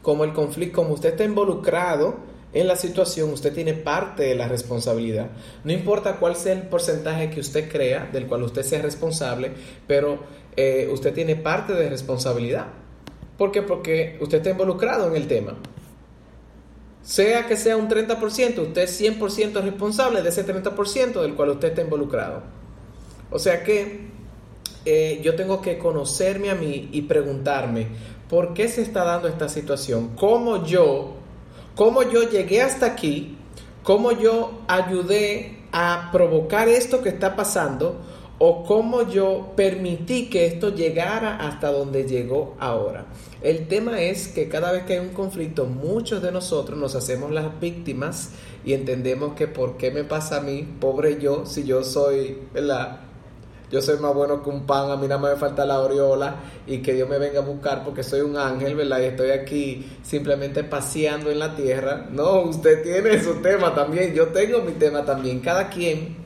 como 0.00 0.24
el 0.24 0.32
conflicto, 0.32 0.76
como 0.76 0.94
usted 0.94 1.10
está 1.10 1.24
involucrado 1.24 2.16
en 2.54 2.68
la 2.68 2.76
situación, 2.76 3.30
usted 3.32 3.52
tiene 3.52 3.74
parte 3.74 4.22
de 4.22 4.34
la 4.34 4.48
responsabilidad. 4.48 5.30
No 5.62 5.72
importa 5.72 6.16
cuál 6.16 6.36
sea 6.36 6.54
el 6.54 6.62
porcentaje 6.62 7.28
que 7.28 7.40
usted 7.40 7.70
crea, 7.70 8.08
del 8.10 8.26
cual 8.26 8.44
usted 8.44 8.62
sea 8.62 8.80
responsable, 8.80 9.52
pero 9.86 10.20
eh, 10.56 10.88
usted 10.90 11.12
tiene 11.12 11.36
parte 11.36 11.74
de 11.74 11.90
responsabilidad. 11.90 12.68
¿Por 13.36 13.52
qué? 13.52 13.60
Porque 13.60 14.16
usted 14.22 14.38
está 14.38 14.50
involucrado 14.50 15.08
en 15.08 15.16
el 15.16 15.26
tema. 15.26 15.58
Sea 17.06 17.46
que 17.46 17.56
sea 17.56 17.76
un 17.76 17.88
30%, 17.88 18.58
usted 18.58 18.82
es 18.82 19.00
100% 19.00 19.62
responsable 19.62 20.22
de 20.22 20.28
ese 20.28 20.44
30% 20.44 21.22
del 21.22 21.36
cual 21.36 21.50
usted 21.50 21.68
está 21.68 21.82
involucrado. 21.82 22.42
O 23.30 23.38
sea 23.38 23.62
que 23.62 24.08
eh, 24.84 25.20
yo 25.22 25.36
tengo 25.36 25.62
que 25.62 25.78
conocerme 25.78 26.50
a 26.50 26.56
mí 26.56 26.88
y 26.90 27.02
preguntarme, 27.02 27.86
¿por 28.28 28.54
qué 28.54 28.68
se 28.68 28.82
está 28.82 29.04
dando 29.04 29.28
esta 29.28 29.48
situación? 29.48 30.16
¿Cómo 30.16 30.66
yo, 30.66 31.12
cómo 31.76 32.02
yo 32.02 32.28
llegué 32.28 32.60
hasta 32.60 32.86
aquí? 32.86 33.38
¿Cómo 33.84 34.10
yo 34.10 34.62
ayudé 34.66 35.60
a 35.70 36.08
provocar 36.10 36.68
esto 36.68 37.04
que 37.04 37.10
está 37.10 37.36
pasando? 37.36 38.00
¿O 38.38 38.64
cómo 38.64 39.08
yo 39.08 39.54
permití 39.56 40.28
que 40.28 40.44
esto 40.44 40.74
llegara 40.74 41.36
hasta 41.36 41.72
donde 41.72 42.04
llegó 42.04 42.54
ahora? 42.58 43.06
El 43.40 43.66
tema 43.66 44.02
es 44.02 44.28
que 44.28 44.46
cada 44.46 44.72
vez 44.72 44.84
que 44.84 44.92
hay 44.92 44.98
un 44.98 45.14
conflicto, 45.14 45.64
muchos 45.64 46.20
de 46.20 46.30
nosotros 46.30 46.78
nos 46.78 46.94
hacemos 46.94 47.30
las 47.30 47.58
víctimas 47.58 48.32
y 48.62 48.74
entendemos 48.74 49.32
que 49.34 49.48
por 49.48 49.78
qué 49.78 49.90
me 49.90 50.04
pasa 50.04 50.36
a 50.36 50.40
mí, 50.40 50.68
pobre 50.78 51.18
yo, 51.18 51.46
si 51.46 51.64
yo 51.64 51.82
soy, 51.82 52.36
¿verdad? 52.52 53.00
Yo 53.70 53.80
soy 53.80 53.98
más 54.00 54.14
bueno 54.14 54.42
que 54.42 54.50
un 54.50 54.66
pan, 54.66 54.90
a 54.90 54.96
mí 54.96 55.08
nada 55.08 55.20
más 55.20 55.32
me 55.32 55.38
falta 55.38 55.64
la 55.64 55.76
aureola 55.76 56.36
y 56.66 56.82
que 56.82 56.92
Dios 56.92 57.08
me 57.08 57.18
venga 57.18 57.38
a 57.38 57.42
buscar 57.42 57.84
porque 57.84 58.02
soy 58.02 58.20
un 58.20 58.36
ángel, 58.36 58.74
¿verdad? 58.74 59.00
Y 59.00 59.04
estoy 59.04 59.30
aquí 59.30 59.86
simplemente 60.02 60.62
paseando 60.62 61.30
en 61.30 61.38
la 61.38 61.56
tierra. 61.56 62.06
No, 62.12 62.42
usted 62.42 62.82
tiene 62.82 63.18
su 63.18 63.36
tema 63.36 63.74
también, 63.74 64.12
yo 64.12 64.28
tengo 64.28 64.60
mi 64.60 64.72
tema 64.72 65.06
también. 65.06 65.40
Cada 65.40 65.70
quien 65.70 66.25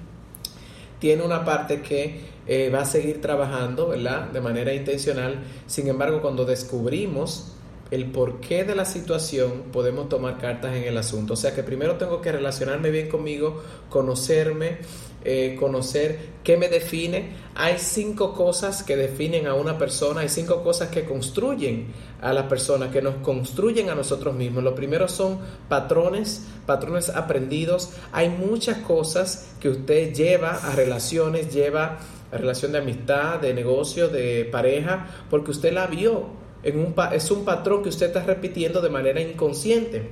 tiene 1.01 1.25
una 1.25 1.45
parte 1.45 1.83
que 1.83 2.21
eh, 2.47 2.71
va 2.71 2.83
a 2.83 2.85
seguir 2.85 3.21
trabajando, 3.21 3.89
¿verdad? 3.89 4.31
De 4.31 4.41
manera 4.41 4.73
intencional. 4.73 5.43
Sin 5.67 5.89
embargo, 5.89 6.21
cuando 6.21 6.45
descubrimos 6.45 7.53
el 7.91 8.07
porqué 8.07 8.65
de 8.65 8.77
la 8.77 8.85
situación, 8.85 9.65
podemos 9.73 10.09
tomar 10.09 10.39
cartas 10.39 10.77
en 10.77 10.85
el 10.85 10.97
asunto. 10.97 11.35
O 11.35 11.37
sea 11.37 11.55
que 11.55 11.63
primero 11.63 11.97
tengo 11.97 12.21
que 12.21 12.31
relacionarme 12.31 12.91
bien 12.91 13.09
conmigo, 13.09 13.63
conocerme, 13.89 14.79
eh, 15.25 15.57
conocer 15.59 16.19
qué 16.45 16.57
me 16.57 16.69
define. 16.69 17.31
Hay 17.55 17.79
cinco 17.79 18.33
cosas 18.35 18.83
que 18.83 18.97
definen 18.97 19.47
a 19.47 19.55
una 19.55 19.77
persona, 19.77 20.21
hay 20.21 20.29
cinco 20.29 20.63
cosas 20.63 20.89
que 20.91 21.05
construyen 21.05 21.89
a 22.21 22.33
la 22.33 22.49
persona, 22.49 22.91
que 22.91 23.03
nos 23.03 23.17
construyen 23.17 23.91
a 23.91 23.95
nosotros 23.95 24.35
mismos. 24.35 24.63
Lo 24.63 24.75
primero 24.75 25.09
son 25.09 25.39
patrones, 25.69 26.47
patrones 26.67 27.09
aprendidos. 27.09 27.91
Hay 28.13 28.29
muchas 28.29 28.79
cosas 28.79 29.55
que 29.61 29.69
usted 29.69 30.13
lleva 30.13 30.53
a 30.53 30.75
relaciones, 30.75 31.53
lleva 31.53 31.99
a 32.33 32.37
relación 32.37 32.73
de 32.73 32.79
amistad, 32.79 33.41
de 33.41 33.55
negocio, 33.55 34.09
de 34.09 34.49
pareja, 34.51 35.07
porque 35.29 35.51
usted 35.51 35.73
la 35.73 35.87
vio. 35.87 36.39
En 36.63 36.79
un, 36.79 36.95
es 37.13 37.31
un 37.31 37.45
patrón 37.45 37.83
que 37.83 37.89
usted 37.89 38.09
está 38.09 38.23
repitiendo 38.23 38.81
de 38.81 38.91
manera 38.91 39.21
inconsciente. 39.21 40.11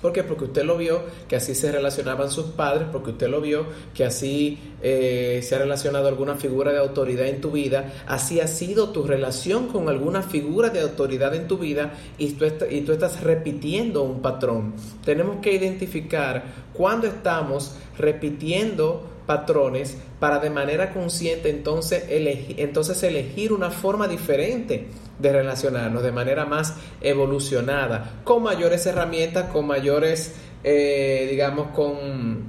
¿Por 0.00 0.12
qué? 0.12 0.22
Porque 0.22 0.44
usted 0.44 0.64
lo 0.64 0.78
vio 0.78 1.02
que 1.28 1.36
así 1.36 1.54
se 1.54 1.70
relacionaban 1.70 2.30
sus 2.30 2.46
padres, 2.46 2.88
porque 2.90 3.10
usted 3.10 3.28
lo 3.28 3.40
vio 3.40 3.66
que 3.94 4.04
así 4.04 4.58
eh, 4.82 5.40
se 5.42 5.54
ha 5.54 5.58
relacionado 5.58 6.08
alguna 6.08 6.36
figura 6.36 6.72
de 6.72 6.78
autoridad 6.78 7.26
en 7.26 7.40
tu 7.40 7.50
vida, 7.50 7.92
así 8.06 8.40
ha 8.40 8.46
sido 8.46 8.90
tu 8.90 9.02
relación 9.04 9.68
con 9.68 9.88
alguna 9.90 10.22
figura 10.22 10.70
de 10.70 10.80
autoridad 10.80 11.34
en 11.34 11.48
tu 11.48 11.58
vida 11.58 11.92
y 12.16 12.30
tú, 12.32 12.46
y 12.70 12.80
tú 12.80 12.92
estás 12.92 13.22
repitiendo 13.22 14.02
un 14.02 14.22
patrón. 14.22 14.74
Tenemos 15.04 15.36
que 15.42 15.52
identificar 15.52 16.44
cuando 16.72 17.06
estamos 17.06 17.74
repitiendo 17.98 19.06
patrones 19.26 19.96
para 20.18 20.38
de 20.38 20.50
manera 20.50 20.92
consciente 20.92 21.50
entonces, 21.50 22.04
entonces 22.08 23.02
elegir 23.02 23.52
una 23.52 23.70
forma 23.70 24.08
diferente 24.08 24.88
de 25.20 25.32
relacionarnos 25.32 26.02
de 26.02 26.12
manera 26.12 26.44
más 26.46 26.74
evolucionada, 27.00 28.20
con 28.24 28.42
mayores 28.42 28.86
herramientas, 28.86 29.50
con 29.50 29.66
mayores, 29.66 30.34
eh, 30.64 31.26
digamos, 31.30 31.68
con, 31.68 32.48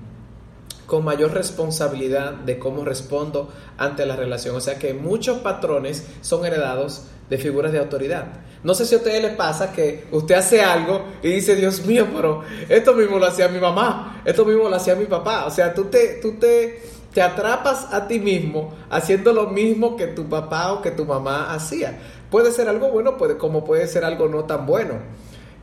con 0.85 1.03
mayor 1.03 1.33
responsabilidad 1.33 2.33
de 2.33 2.59
cómo 2.59 2.85
respondo 2.85 3.49
ante 3.77 4.05
la 4.05 4.15
relación. 4.15 4.55
O 4.55 4.61
sea 4.61 4.77
que 4.77 4.93
muchos 4.93 5.39
patrones 5.39 6.07
son 6.21 6.45
heredados 6.45 7.07
de 7.29 7.37
figuras 7.37 7.71
de 7.71 7.79
autoridad. 7.79 8.25
No 8.63 8.75
sé 8.75 8.85
si 8.85 8.93
a 8.93 8.99
ustedes 8.99 9.23
les 9.23 9.33
pasa 9.35 9.71
que 9.71 10.05
usted 10.11 10.35
hace 10.35 10.61
algo 10.61 11.05
y 11.23 11.29
dice, 11.29 11.55
Dios 11.55 11.85
mío, 11.85 12.07
pero 12.13 12.43
esto 12.69 12.93
mismo 12.93 13.17
lo 13.17 13.25
hacía 13.25 13.47
mi 13.47 13.59
mamá, 13.59 14.21
esto 14.23 14.45
mismo 14.45 14.69
lo 14.69 14.75
hacía 14.75 14.95
mi 14.95 15.05
papá. 15.05 15.45
O 15.45 15.49
sea, 15.49 15.73
tú 15.73 15.85
te, 15.85 16.19
tú 16.21 16.33
te, 16.33 16.81
te 17.13 17.21
atrapas 17.21 17.93
a 17.93 18.07
ti 18.07 18.19
mismo 18.19 18.73
haciendo 18.89 19.33
lo 19.33 19.47
mismo 19.47 19.95
que 19.95 20.07
tu 20.07 20.29
papá 20.29 20.73
o 20.73 20.81
que 20.81 20.91
tu 20.91 21.05
mamá 21.05 21.53
hacía. 21.53 21.99
Puede 22.29 22.51
ser 22.51 22.69
algo 22.69 22.89
bueno, 22.89 23.17
puede, 23.17 23.37
como 23.37 23.65
puede 23.65 23.87
ser 23.87 24.05
algo 24.05 24.27
no 24.27 24.45
tan 24.45 24.65
bueno. 24.65 24.95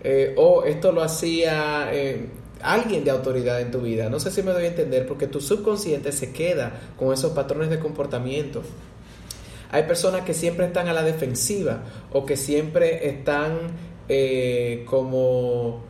Eh, 0.03 0.35
o 0.37 0.65
esto 0.65 0.93
lo 0.93 1.03
hacía 1.03 1.89
eh, 1.93 2.29
alguien 2.63 3.05
de 3.05 3.11
autoridad 3.11 3.61
en 3.61 3.71
tu 3.71 3.81
vida. 3.81 4.11
No 4.11 4.21
sé 4.21 4.31
si 4.31 4.43
me 4.43 4.53
doy 4.53 4.65
a 4.65 4.69
entender, 4.69 5.07
porque 5.07 5.27
tu 5.27 5.41
subconsciente 5.41 6.13
se 6.13 6.33
queda 6.33 6.73
con 6.99 7.13
esos 7.13 7.33
patrones 7.33 7.71
de 7.71 7.79
comportamiento. 7.79 8.63
Hay 9.71 9.85
personas 9.85 10.23
que 10.23 10.35
siempre 10.35 10.67
están 10.67 10.89
a 10.89 10.93
la 10.93 11.03
defensiva 11.03 11.83
o 12.13 12.25
que 12.25 12.37
siempre 12.37 13.09
están 13.09 13.59
eh, 14.09 14.85
como 14.87 15.83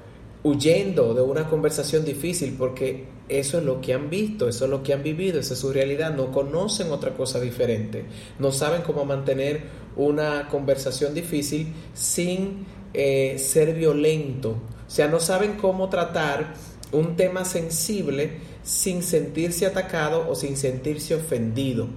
huyendo 0.43 1.15
de 1.15 1.23
una 1.23 1.49
conversación 1.49 2.05
difícil 2.05 2.55
porque 2.59 3.07
eso 3.29 3.59
es 3.59 3.65
lo 3.65 3.81
que 3.81 3.93
han 3.93 4.09
visto, 4.09 4.49
eso 4.49 4.65
es 4.65 4.71
lo 4.71 4.83
que 4.83 4.93
han 4.93 5.03
vivido, 5.03 5.41
esa 5.41 5.55
es 5.55 5.61
su 5.61 5.73
realidad, 5.73 6.15
no 6.15 6.33
conocen 6.33 6.91
otra 6.93 7.15
cosa 7.15 7.41
diferente, 7.41 8.05
no 8.39 8.53
saben 8.53 8.83
cómo 8.83 9.05
mantener 9.05 9.63
una 9.97 10.49
conversación 10.49 11.15
difícil 11.15 11.73
sin 11.93 12.67
eh, 12.95 13.37
ser 13.39 13.75
violento, 13.75 14.51
o 14.87 14.91
sea, 14.91 15.09
no 15.09 15.21
saben 15.21 15.55
cómo 15.55 15.89
tratar 15.89 16.55
un 16.93 17.17
tema 17.17 17.45
sensible 17.45 18.39
sin 18.63 19.03
sentirse 19.03 19.67
atacado 19.67 20.27
o 20.29 20.35
sin 20.35 20.57
sentirse 20.57 21.15
ofendido. 21.15 21.89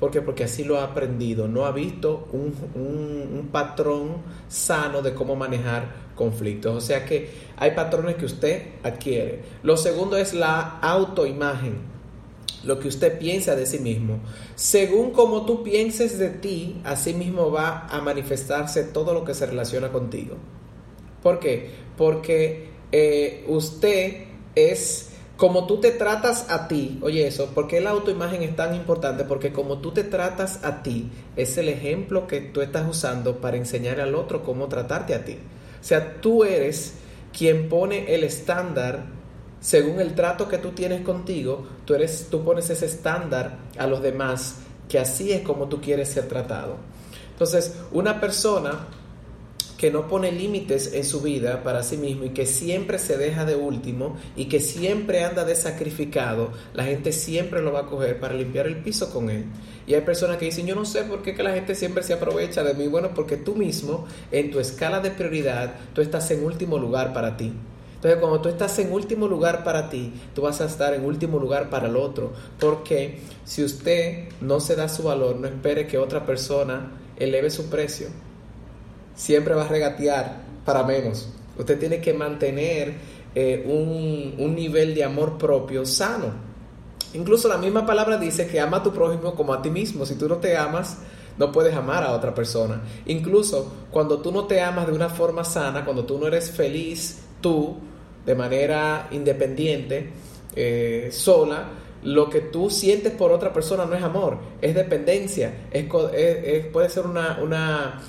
¿Por 0.00 0.10
qué? 0.10 0.20
Porque 0.20 0.44
así 0.44 0.64
lo 0.64 0.78
ha 0.78 0.84
aprendido, 0.84 1.46
no 1.46 1.64
ha 1.64 1.70
visto 1.70 2.28
un, 2.32 2.52
un, 2.74 3.48
patrón 3.52 4.16
sano 4.48 5.02
de 5.02 5.14
cómo 5.14 5.36
manejar 5.36 6.03
conflictos. 6.14 6.76
O 6.76 6.80
sea 6.80 7.04
que 7.04 7.30
hay 7.56 7.72
patrones 7.72 8.16
que 8.16 8.26
usted 8.26 8.62
adquiere. 8.82 9.42
Lo 9.62 9.76
segundo 9.76 10.16
es 10.16 10.34
la 10.34 10.78
autoimagen. 10.80 11.94
lo 12.64 12.78
que 12.78 12.88
usted 12.88 13.18
piensa 13.18 13.54
de 13.54 13.66
sí 13.66 13.78
mismo. 13.78 14.20
Según 14.54 15.10
como 15.10 15.44
tú 15.44 15.62
pienses 15.62 16.18
de 16.18 16.30
ti, 16.30 16.80
así 16.84 17.12
mismo 17.12 17.50
va 17.50 17.86
a 17.90 18.00
manifestarse 18.00 18.84
todo 18.84 19.12
lo 19.12 19.22
que 19.22 19.34
se 19.34 19.44
relaciona 19.44 19.92
contigo. 19.92 20.36
¿Por 21.22 21.40
qué? 21.40 21.68
Porque 21.98 22.68
eh, 22.90 23.44
usted 23.48 24.24
es 24.54 25.10
como 25.36 25.66
tú 25.66 25.80
te 25.80 25.90
tratas 25.90 26.48
a 26.48 26.68
ti, 26.68 26.98
oye 27.02 27.26
eso, 27.26 27.46
¿por 27.46 27.66
qué 27.66 27.80
la 27.80 27.90
autoimagen 27.90 28.42
es 28.42 28.54
tan 28.54 28.74
importante? 28.74 29.24
Porque 29.24 29.52
como 29.52 29.78
tú 29.78 29.90
te 29.90 30.04
tratas 30.04 30.62
a 30.62 30.82
ti, 30.82 31.10
es 31.34 31.58
el 31.58 31.68
ejemplo 31.68 32.28
que 32.28 32.40
tú 32.40 32.60
estás 32.60 32.88
usando 32.88 33.40
para 33.40 33.56
enseñar 33.56 34.00
al 34.00 34.14
otro 34.14 34.44
cómo 34.44 34.68
tratarte 34.68 35.12
a 35.12 35.24
ti. 35.24 35.38
O 35.84 35.86
sea, 35.86 36.22
tú 36.22 36.44
eres 36.44 36.94
quien 37.36 37.68
pone 37.68 38.14
el 38.14 38.24
estándar 38.24 39.04
según 39.60 40.00
el 40.00 40.14
trato 40.14 40.48
que 40.48 40.56
tú 40.56 40.70
tienes 40.70 41.02
contigo, 41.02 41.66
tú, 41.84 41.94
eres, 41.94 42.28
tú 42.30 42.42
pones 42.42 42.70
ese 42.70 42.86
estándar 42.86 43.58
a 43.76 43.86
los 43.86 44.00
demás, 44.00 44.60
que 44.88 44.98
así 44.98 45.30
es 45.30 45.42
como 45.42 45.68
tú 45.68 45.82
quieres 45.82 46.08
ser 46.08 46.26
tratado. 46.26 46.76
Entonces, 47.32 47.74
una 47.92 48.18
persona 48.18 48.86
que 49.76 49.90
no 49.90 50.08
pone 50.08 50.32
límites 50.32 50.92
en 50.94 51.04
su 51.04 51.20
vida 51.20 51.62
para 51.62 51.82
sí 51.82 51.96
mismo 51.96 52.24
y 52.24 52.30
que 52.30 52.46
siempre 52.46 52.98
se 52.98 53.16
deja 53.16 53.44
de 53.44 53.56
último 53.56 54.16
y 54.36 54.46
que 54.46 54.60
siempre 54.60 55.24
anda 55.24 55.44
de 55.44 55.54
sacrificado, 55.56 56.52
la 56.74 56.84
gente 56.84 57.12
siempre 57.12 57.62
lo 57.62 57.72
va 57.72 57.80
a 57.80 57.86
coger 57.86 58.20
para 58.20 58.34
limpiar 58.34 58.66
el 58.66 58.82
piso 58.82 59.10
con 59.12 59.30
él. 59.30 59.44
Y 59.86 59.94
hay 59.94 60.00
personas 60.00 60.38
que 60.38 60.46
dicen, 60.46 60.66
yo 60.66 60.74
no 60.74 60.84
sé 60.84 61.02
por 61.02 61.22
qué 61.22 61.34
que 61.34 61.42
la 61.42 61.52
gente 61.52 61.74
siempre 61.74 62.02
se 62.02 62.14
aprovecha 62.14 62.62
de 62.62 62.74
mí. 62.74 62.86
Bueno, 62.86 63.10
porque 63.14 63.36
tú 63.36 63.54
mismo, 63.54 64.06
en 64.30 64.50
tu 64.50 64.58
escala 64.58 65.00
de 65.00 65.10
prioridad, 65.10 65.74
tú 65.92 66.00
estás 66.00 66.30
en 66.30 66.44
último 66.44 66.78
lugar 66.78 67.12
para 67.12 67.36
ti. 67.36 67.52
Entonces, 67.96 68.20
cuando 68.20 68.40
tú 68.40 68.48
estás 68.50 68.78
en 68.78 68.92
último 68.92 69.28
lugar 69.28 69.64
para 69.64 69.88
ti, 69.88 70.12
tú 70.34 70.42
vas 70.42 70.60
a 70.60 70.66
estar 70.66 70.92
en 70.92 71.04
último 71.04 71.38
lugar 71.38 71.70
para 71.70 71.88
el 71.88 71.96
otro. 71.96 72.32
Porque 72.60 73.18
si 73.44 73.64
usted 73.64 74.28
no 74.40 74.60
se 74.60 74.76
da 74.76 74.88
su 74.88 75.02
valor, 75.04 75.36
no 75.36 75.46
espere 75.46 75.86
que 75.86 75.98
otra 75.98 76.24
persona 76.26 76.92
eleve 77.16 77.50
su 77.50 77.70
precio. 77.70 78.08
Siempre 79.14 79.54
va 79.54 79.64
a 79.64 79.68
regatear 79.68 80.42
para 80.64 80.82
menos. 80.82 81.28
Usted 81.58 81.78
tiene 81.78 82.00
que 82.00 82.14
mantener 82.14 82.94
eh, 83.34 83.64
un, 83.66 84.34
un 84.44 84.54
nivel 84.54 84.94
de 84.94 85.04
amor 85.04 85.38
propio 85.38 85.86
sano. 85.86 86.32
Incluso 87.14 87.48
la 87.48 87.58
misma 87.58 87.86
palabra 87.86 88.18
dice 88.18 88.46
que 88.48 88.60
ama 88.60 88.78
a 88.78 88.82
tu 88.82 88.92
prójimo 88.92 89.34
como 89.34 89.52
a 89.54 89.62
ti 89.62 89.70
mismo. 89.70 90.04
Si 90.04 90.16
tú 90.16 90.28
no 90.28 90.38
te 90.38 90.56
amas, 90.56 90.98
no 91.38 91.52
puedes 91.52 91.74
amar 91.74 92.02
a 92.04 92.12
otra 92.12 92.34
persona. 92.34 92.82
Incluso 93.06 93.72
cuando 93.90 94.20
tú 94.20 94.32
no 94.32 94.44
te 94.44 94.60
amas 94.60 94.86
de 94.86 94.92
una 94.92 95.08
forma 95.08 95.44
sana, 95.44 95.84
cuando 95.84 96.04
tú 96.04 96.18
no 96.18 96.26
eres 96.26 96.50
feliz, 96.50 97.22
tú, 97.40 97.76
de 98.24 98.34
manera 98.34 99.08
independiente, 99.10 100.10
eh, 100.56 101.08
sola, 101.12 101.68
lo 102.02 102.28
que 102.28 102.40
tú 102.40 102.70
sientes 102.70 103.12
por 103.12 103.32
otra 103.32 103.52
persona 103.52 103.86
no 103.86 103.94
es 103.94 104.02
amor, 104.02 104.38
es 104.60 104.74
dependencia, 104.74 105.68
es, 105.70 105.86
puede 106.66 106.88
ser 106.90 107.06
una, 107.06 107.38
una, 107.42 108.00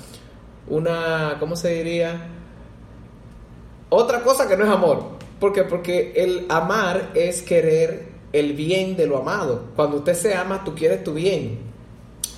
una, 0.68 1.36
¿cómo 1.38 1.56
se 1.56 1.74
diría? 1.74 2.28
Otra 3.88 4.22
cosa 4.22 4.48
que 4.48 4.56
no 4.56 4.64
es 4.64 4.70
amor. 4.70 5.16
¿Por 5.40 5.52
qué? 5.52 5.64
Porque 5.64 6.12
el 6.16 6.46
amar 6.48 7.10
es 7.14 7.42
querer 7.42 8.08
el 8.32 8.54
bien 8.54 8.96
de 8.96 9.06
lo 9.06 9.18
amado. 9.18 9.66
Cuando 9.76 9.98
usted 9.98 10.14
se 10.14 10.34
ama, 10.34 10.64
tú 10.64 10.74
quieres 10.74 11.04
tu 11.04 11.14
bien. 11.14 11.66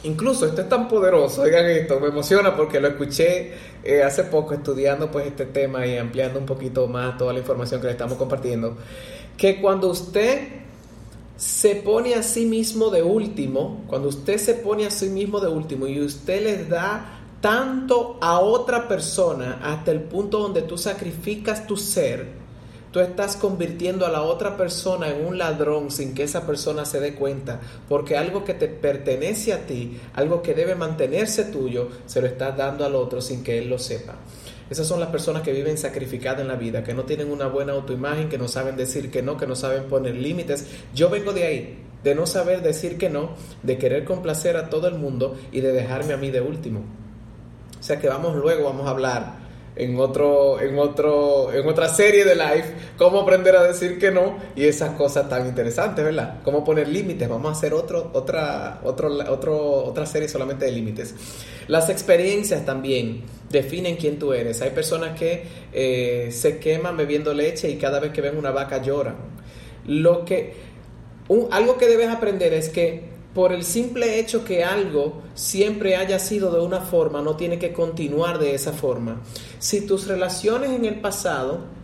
Incluso 0.05 0.47
esto 0.47 0.61
es 0.61 0.69
tan 0.69 0.87
poderoso, 0.87 1.43
oigan 1.43 1.67
esto, 1.67 1.99
me 1.99 2.09
emociona 2.09 2.55
porque 2.55 2.79
lo 2.79 2.87
escuché 2.87 3.53
eh, 3.83 4.03
hace 4.05 4.23
poco 4.25 4.55
estudiando 4.55 5.11
pues 5.11 5.27
este 5.27 5.47
tema 5.47 5.85
y 5.87 5.97
ampliando 5.97 6.39
un 6.39 6.47
poquito 6.47 6.87
más 6.87 7.19
toda 7.19 7.33
la 7.33 7.41
información 7.41 7.81
que 7.81 7.89
le 7.89 7.95
estamos 7.95 8.17
compartiendo, 8.17 8.77
que 9.37 9.61
cuando 9.61 9.89
usted 9.89 10.39
se 11.37 11.75
pone 11.77 12.15
a 12.15 12.23
sí 12.23 12.47
mismo 12.47 12.91
de 12.91 13.03
último, 13.03 13.85
cuando 13.89 14.09
usted 14.09 14.39
se 14.39 14.55
pone 14.55 14.87
a 14.87 14.91
sí 14.91 15.09
mismo 15.09 15.41
de 15.41 15.49
último 15.49 15.89
y 15.89 16.01
usted 16.01 16.45
les 16.45 16.69
da 16.69 17.18
tanto 17.41 18.19
a 18.21 18.41
otra 18.41 18.89
persona 18.89 19.61
hasta 19.63 19.91
el 19.91 20.01
punto 20.01 20.39
donde 20.39 20.63
tú 20.63 20.77
sacrificas 20.77 21.67
tu 21.67 21.77
ser, 21.77 22.27
tú 22.91 23.01
estás 23.01 23.37
convirtiendo 23.37 24.07
a 24.07 24.11
la 24.11 24.23
otra 24.23 24.57
persona 24.57 25.09
en 25.09 25.25
un 25.25 25.39
ladrón 25.39 25.91
sin 25.91 26.15
que 26.15 26.25
esa 26.25 26.47
persona 26.47 26.85
se 26.85 27.01
dé 27.01 27.15
cuenta, 27.15 27.61
porque 27.89 28.17
algo 28.17 28.45
que 28.45 28.55
te 28.55 28.69
pertenece 28.69 29.53
a 29.53 29.67
ti, 29.67 30.01
algo 30.15 30.43
que 30.43 30.55
debe 30.55 30.75
mantenerse 30.75 31.45
tuyo, 31.45 31.89
se 32.07 32.21
lo 32.21 32.27
estás 32.27 32.57
dando 32.57 32.85
al 32.85 32.95
otro 32.95 33.21
sin 33.21 33.45
que 33.45 33.59
él 33.59 33.69
lo 33.69 33.79
sepa. 33.79 34.17
Esas 34.71 34.87
son 34.87 35.01
las 35.01 35.09
personas 35.09 35.43
que 35.43 35.53
viven 35.53 35.79
sacrificadas 35.79 36.43
en 36.43 36.49
la 36.49 36.57
vida, 36.57 36.85
que 36.85 36.93
no 36.93 37.05
tienen 37.05 37.31
una 37.31 37.47
buena 37.47 37.73
autoimagen, 37.73 38.29
que 38.29 38.37
no 38.37 38.49
saben 38.49 38.77
decir 38.77 39.11
que 39.11 39.23
no, 39.23 39.37
que 39.39 39.47
no 39.47 39.57
saben 39.57 39.85
poner 39.85 40.15
límites. 40.15 40.67
Yo 40.95 41.09
vengo 41.09 41.33
de 41.33 41.45
ahí, 41.45 41.79
de 42.05 42.15
no 42.15 42.27
saber 42.27 42.63
decir 42.63 42.99
que 42.99 43.09
no, 43.09 43.31
de 43.63 43.79
querer 43.79 44.05
complacer 44.05 44.59
a 44.59 44.69
todo 44.69 44.87
el 44.89 44.97
mundo 44.97 45.39
y 45.53 45.63
de 45.63 45.73
dejarme 45.73 46.13
a 46.13 46.19
mí 46.19 46.31
de 46.31 46.43
último. 46.43 46.83
O 47.89 47.91
sea 47.91 47.99
que 47.99 48.09
vamos 48.11 48.37
luego, 48.37 48.65
vamos 48.65 48.87
a 48.87 48.91
hablar 48.91 49.37
en 49.75 49.99
otro, 49.99 50.61
en 50.61 50.79
otro, 50.79 51.51
en 51.55 51.67
otra 51.67 51.89
serie 51.89 52.23
de 52.27 52.35
live, 52.35 52.65
cómo 52.99 53.21
aprender 53.21 53.57
a 53.57 53.63
decir 53.63 53.99
que 53.99 54.11
no 54.11 54.37
y 54.55 54.65
esas 54.65 54.91
cosas 54.91 55.27
tan 55.31 55.47
interesantes, 55.47 56.05
¿verdad? 56.05 56.41
Cómo 56.45 56.63
poner 56.65 56.87
límites. 56.87 57.27
Vamos 57.27 57.49
a 57.49 57.53
hacer 57.53 57.73
otro, 57.73 58.11
otra, 58.13 58.81
otro, 58.85 59.09
otro, 59.31 59.85
otra 59.85 60.05
serie 60.05 60.29
solamente 60.29 60.67
de 60.67 60.73
límites. 60.73 61.15
Las 61.67 61.89
experiencias 61.89 62.67
también 62.67 63.23
definen 63.49 63.97
quién 63.97 64.19
tú 64.19 64.35
eres. 64.35 64.61
Hay 64.61 64.73
personas 64.73 65.19
que 65.19 65.45
eh, 65.73 66.29
se 66.31 66.59
queman 66.59 66.95
bebiendo 66.95 67.33
leche 67.33 67.71
y 67.71 67.79
cada 67.79 68.01
vez 68.01 68.13
que 68.13 68.21
ven 68.21 68.37
una 68.37 68.51
vaca 68.51 68.83
lloran. 68.83 69.17
Lo 69.87 70.27
que, 70.27 70.53
algo 71.51 71.79
que 71.79 71.87
debes 71.87 72.11
aprender 72.11 72.53
es 72.53 72.69
que 72.69 73.17
por 73.35 73.53
el 73.53 73.65
simple 73.65 74.19
hecho 74.19 74.45
que 74.45 74.65
algo 74.65 75.23
siempre 75.35 75.97
haya 75.97 76.19
sido 76.19 76.51
de 76.51 76.61
una 76.61 76.81
forma, 76.81 77.23
no 77.23 77.37
tiene 77.37 77.59
que 77.59 77.73
continuar 77.73 78.39
de 78.39 78.55
esa 78.55 78.73
forma. 78.73 79.21
Si 79.59 79.83
tus 79.83 80.07
relaciones 80.07 80.71
en 80.71 80.85
el 80.85 81.01
pasado 81.01 81.79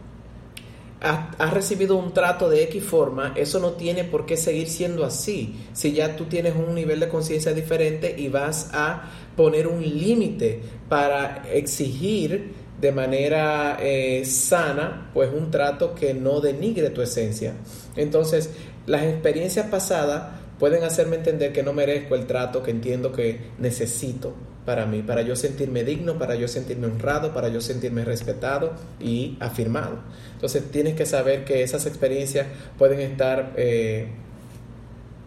has, 1.00 1.52
recibido 1.52 1.96
un 1.96 2.12
trato 2.12 2.48
de 2.48 2.62
X 2.64 2.82
forma, 2.82 3.34
eso 3.36 3.60
no 3.60 3.72
tiene 3.72 4.04
por 4.04 4.24
qué 4.24 4.36
seguir 4.36 4.68
siendo 4.68 5.04
así. 5.04 5.54
Si 5.74 5.92
ya 5.92 6.16
tú 6.16 6.24
tienes 6.24 6.54
un 6.56 6.74
nivel 6.74 7.00
de 7.00 7.08
conciencia 7.08 7.52
diferente 7.52 8.14
y 8.16 8.28
vas 8.28 8.70
a 8.72 9.10
poner 9.36 9.66
un 9.66 9.82
límite 9.82 10.62
para 10.88 11.44
exigir 11.52 12.54
de 12.80 12.90
manera 12.90 13.76
eh, 13.80 14.24
sana, 14.24 15.10
pues 15.12 15.30
un 15.32 15.50
trato 15.50 15.94
que 15.94 16.14
no 16.14 16.40
denigre 16.40 16.90
tu 16.90 17.02
esencia. 17.02 17.54
Entonces, 17.96 18.50
las 18.86 19.04
experiencias 19.04 19.66
pasadas 19.66 20.43
pueden 20.58 20.84
hacerme 20.84 21.16
entender 21.16 21.52
que 21.52 21.62
no 21.62 21.72
merezco 21.72 22.14
el 22.14 22.26
trato 22.26 22.62
que 22.62 22.70
entiendo 22.70 23.12
que 23.12 23.40
necesito 23.58 24.34
para 24.64 24.86
mí, 24.86 25.02
para 25.02 25.22
yo 25.22 25.36
sentirme 25.36 25.84
digno, 25.84 26.18
para 26.18 26.34
yo 26.36 26.48
sentirme 26.48 26.86
honrado, 26.86 27.34
para 27.34 27.48
yo 27.48 27.60
sentirme 27.60 28.04
respetado 28.04 28.72
y 28.98 29.36
afirmado. 29.40 29.98
Entonces 30.34 30.70
tienes 30.70 30.94
que 30.94 31.06
saber 31.06 31.44
que 31.44 31.62
esas 31.62 31.86
experiencias 31.86 32.46
pueden 32.78 33.00
estar 33.00 33.52
eh, 33.56 34.08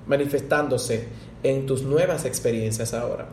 manifestándose 0.08 1.06
en 1.44 1.66
tus 1.66 1.84
nuevas 1.84 2.26
experiencias 2.26 2.94
ahora. 2.94 3.28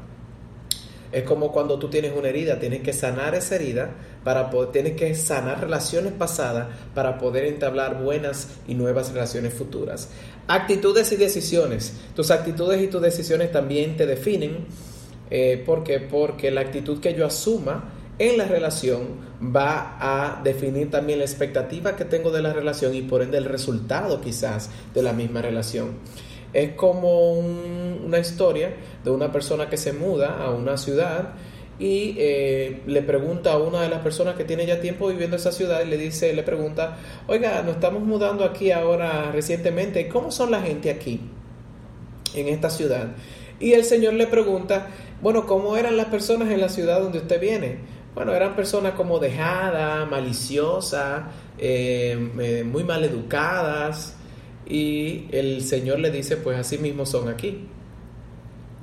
Es 1.15 1.23
como 1.23 1.53
cuando 1.53 1.79
tú 1.79 1.89
tienes 1.89 2.13
una 2.17 2.29
herida, 2.29 2.59
tienes 2.59 2.83
que 2.83 2.93
sanar 2.93 3.37
esa 3.37 3.55
herida 3.55 3.91
para 4.25 4.51
poder, 4.51 4.73
tienes 4.73 4.95
que 4.95 5.15
sanar 5.15 5.61
relaciones 5.61 6.13
pasadas 6.13 6.67
para 6.93 7.19
poder 7.19 7.45
entablar 7.45 8.03
buenas 8.03 8.49
y 8.67 8.75
nuevas 8.75 9.13
relaciones 9.13 9.55
futuras. 9.55 10.09
Actitudes 10.47 11.11
y 11.13 11.17
decisiones. 11.17 11.95
Tus 12.15 12.31
actitudes 12.31 12.83
y 12.83 12.89
tus 12.89 13.01
decisiones 13.01 13.51
también 13.51 13.97
te 13.97 14.07
definen. 14.07 14.67
Eh, 15.31 15.63
¿Por 15.65 15.85
qué? 15.85 16.01
Porque 16.01 16.51
la 16.51 16.61
actitud 16.61 17.01
que 17.01 17.15
yo 17.15 17.27
asuma 17.27 17.93
en 18.19 18.39
la 18.39 18.45
relación 18.45 19.03
va 19.55 19.97
a 19.99 20.43
definir 20.43 20.91
también 20.91 21.19
la 21.19 21.25
expectativa 21.25 21.97
que 21.97 22.05
tengo 22.05 22.31
de 22.31 22.43
la 22.43 22.53
relación 22.53 22.95
y 22.95 23.03
por 23.03 23.23
ende 23.23 23.39
el 23.39 23.45
resultado 23.45 24.21
quizás 24.21 24.71
de 24.95 25.03
la 25.03 25.13
misma 25.13 25.43
relación. 25.43 25.93
Es 26.53 26.75
como 26.75 27.33
una 27.33 28.19
historia 28.19 28.75
de 29.03 29.11
una 29.11 29.33
persona 29.33 29.69
que 29.69 29.77
se 29.77 29.93
muda 29.93 30.45
a 30.45 30.51
una 30.51 30.77
ciudad 30.77 31.33
y 31.79 32.15
eh, 32.19 32.83
le 32.87 33.03
pregunta 33.03 33.53
a 33.53 33.59
una 33.59 33.83
de 33.83 33.89
las 33.89 34.01
personas 34.01 34.37
que 34.37 34.45
tiene 34.45 34.65
ya 34.67 34.81
tiempo 34.81 35.09
viviendo 35.09 35.37
en 35.37 35.41
esa 35.41 35.53
ciudad 35.53 35.83
y 35.85 35.89
le 35.89 35.97
dice, 35.97 36.33
le 36.33 36.43
pregunta, 36.43 36.99
oiga, 37.27 37.63
nos 37.63 37.75
estamos 37.75 38.03
mudando 38.03 38.45
aquí 38.45 38.71
ahora 38.71 39.33
recientemente, 39.33 40.09
¿cómo 40.09 40.31
son 40.31 40.51
la 40.51 40.61
gente 40.61 40.91
aquí 40.91 41.21
en 42.35 42.49
esta 42.49 42.71
ciudad? 42.71 43.09
Y 43.59 43.73
el 43.73 43.85
Señor 43.85 44.15
le 44.15 44.27
pregunta, 44.27 44.89
bueno, 45.21 45.47
¿cómo 45.47 45.77
eran 45.77 45.97
las 45.97 46.07
personas 46.07 46.51
en 46.51 46.61
la 46.61 46.69
ciudad 46.69 47.01
donde 47.01 47.19
usted 47.19 47.41
viene? 47.41 47.79
Bueno, 48.15 48.33
eran 48.33 48.55
personas 48.55 48.95
como 48.95 49.19
dejadas, 49.19 50.09
maliciosas, 50.09 51.25
eh, 51.59 52.31
eh, 52.39 52.65
muy 52.65 52.85
mal 52.85 53.03
educadas, 53.03 54.17
y 54.67 55.27
el 55.33 55.63
Señor 55.63 55.99
le 55.99 56.11
dice, 56.11 56.37
pues 56.37 56.59
así 56.59 56.79
mismo 56.79 57.05
son 57.07 57.29
aquí. 57.29 57.69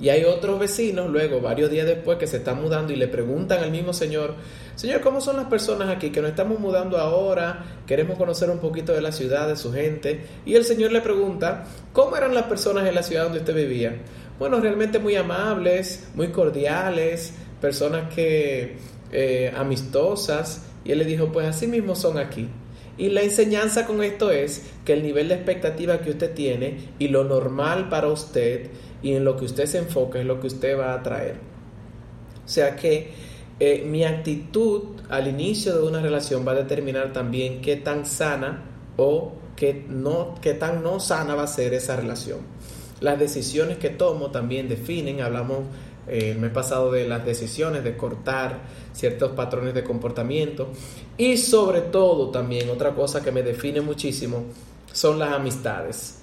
Y 0.02 0.08
hay 0.08 0.24
otros 0.24 0.58
vecinos, 0.58 1.08
luego, 1.08 1.40
varios 1.40 1.70
días 1.70 1.86
después, 1.86 2.18
que 2.18 2.26
se 2.26 2.38
están 2.38 2.60
mudando 2.60 2.92
y 2.92 2.96
le 2.96 3.06
preguntan 3.06 3.62
al 3.62 3.70
mismo 3.70 3.92
señor, 3.92 4.34
Señor, 4.74 5.00
¿cómo 5.00 5.20
son 5.20 5.36
las 5.36 5.46
personas 5.46 5.88
aquí 5.90 6.10
que 6.10 6.20
nos 6.20 6.30
estamos 6.30 6.58
mudando 6.58 6.98
ahora? 6.98 7.64
Queremos 7.86 8.18
conocer 8.18 8.50
un 8.50 8.58
poquito 8.58 8.92
de 8.92 9.00
la 9.00 9.12
ciudad, 9.12 9.46
de 9.46 9.56
su 9.56 9.72
gente. 9.72 10.20
Y 10.44 10.56
el 10.56 10.64
Señor 10.64 10.90
le 10.90 11.02
pregunta, 11.02 11.66
¿cómo 11.92 12.16
eran 12.16 12.34
las 12.34 12.46
personas 12.46 12.84
en 12.88 12.96
la 12.96 13.04
ciudad 13.04 13.22
donde 13.24 13.38
usted 13.38 13.54
vivía? 13.54 13.96
Bueno, 14.40 14.58
realmente 14.58 14.98
muy 14.98 15.14
amables, 15.14 16.08
muy 16.16 16.32
cordiales, 16.32 17.34
personas 17.60 18.12
que 18.12 18.78
eh, 19.12 19.54
amistosas. 19.56 20.64
Y 20.84 20.90
él 20.90 20.98
le 20.98 21.04
dijo, 21.04 21.30
pues 21.30 21.46
así 21.46 21.68
mismo 21.68 21.94
son 21.94 22.18
aquí. 22.18 22.48
Y 22.98 23.10
la 23.10 23.22
enseñanza 23.22 23.86
con 23.86 24.02
esto 24.02 24.32
es 24.32 24.62
que 24.84 24.94
el 24.94 25.04
nivel 25.04 25.28
de 25.28 25.34
expectativa 25.34 26.00
que 26.00 26.10
usted 26.10 26.34
tiene 26.34 26.88
y 26.98 27.06
lo 27.06 27.22
normal 27.22 27.88
para 27.88 28.08
usted 28.08 28.68
y 29.02 29.14
en 29.14 29.24
lo 29.24 29.36
que 29.36 29.44
usted 29.44 29.66
se 29.66 29.78
enfoca 29.78 30.20
es 30.20 30.26
lo 30.26 30.40
que 30.40 30.46
usted 30.46 30.78
va 30.78 30.94
a 30.94 31.02
traer. 31.02 31.36
O 32.44 32.48
sea 32.48 32.76
que 32.76 33.10
eh, 33.60 33.84
mi 33.86 34.04
actitud 34.04 34.82
al 35.08 35.28
inicio 35.28 35.76
de 35.76 35.82
una 35.82 36.00
relación 36.00 36.46
va 36.46 36.52
a 36.52 36.56
determinar 36.56 37.12
también 37.12 37.60
qué 37.60 37.76
tan 37.76 38.06
sana 38.06 38.64
o 38.96 39.32
qué, 39.56 39.84
no, 39.88 40.34
qué 40.40 40.54
tan 40.54 40.82
no 40.82 41.00
sana 41.00 41.34
va 41.34 41.44
a 41.44 41.46
ser 41.46 41.74
esa 41.74 41.96
relación. 41.96 42.40
Las 43.00 43.18
decisiones 43.18 43.78
que 43.78 43.90
tomo 43.90 44.30
también 44.30 44.68
definen, 44.68 45.20
hablamos 45.20 45.60
eh, 46.08 46.30
el 46.30 46.38
mes 46.38 46.50
pasado 46.50 46.90
de 46.90 47.06
las 47.06 47.24
decisiones 47.24 47.84
de 47.84 47.96
cortar 47.96 48.60
ciertos 48.92 49.32
patrones 49.32 49.74
de 49.74 49.84
comportamiento 49.84 50.68
y 51.16 51.36
sobre 51.36 51.80
todo 51.80 52.30
también 52.30 52.70
otra 52.70 52.94
cosa 52.94 53.22
que 53.22 53.32
me 53.32 53.42
define 53.42 53.80
muchísimo 53.80 54.44
son 54.92 55.18
las 55.18 55.32
amistades. 55.32 56.21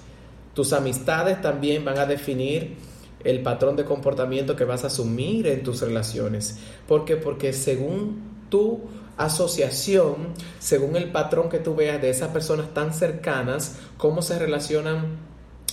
Tus 0.54 0.72
amistades 0.72 1.40
también 1.40 1.84
van 1.84 1.98
a 1.98 2.06
definir 2.06 2.76
el 3.22 3.42
patrón 3.42 3.76
de 3.76 3.84
comportamiento 3.84 4.56
que 4.56 4.64
vas 4.64 4.84
a 4.84 4.88
asumir 4.88 5.46
en 5.46 5.62
tus 5.62 5.80
relaciones. 5.80 6.58
¿Por 6.88 7.04
qué? 7.04 7.16
Porque 7.16 7.52
según 7.52 8.46
tu 8.48 8.80
asociación, 9.16 10.28
según 10.58 10.96
el 10.96 11.12
patrón 11.12 11.50
que 11.50 11.58
tú 11.58 11.74
veas 11.74 12.00
de 12.00 12.10
esas 12.10 12.30
personas 12.30 12.72
tan 12.72 12.94
cercanas, 12.94 13.76
cómo 13.98 14.22
se 14.22 14.38
relacionan. 14.38 15.18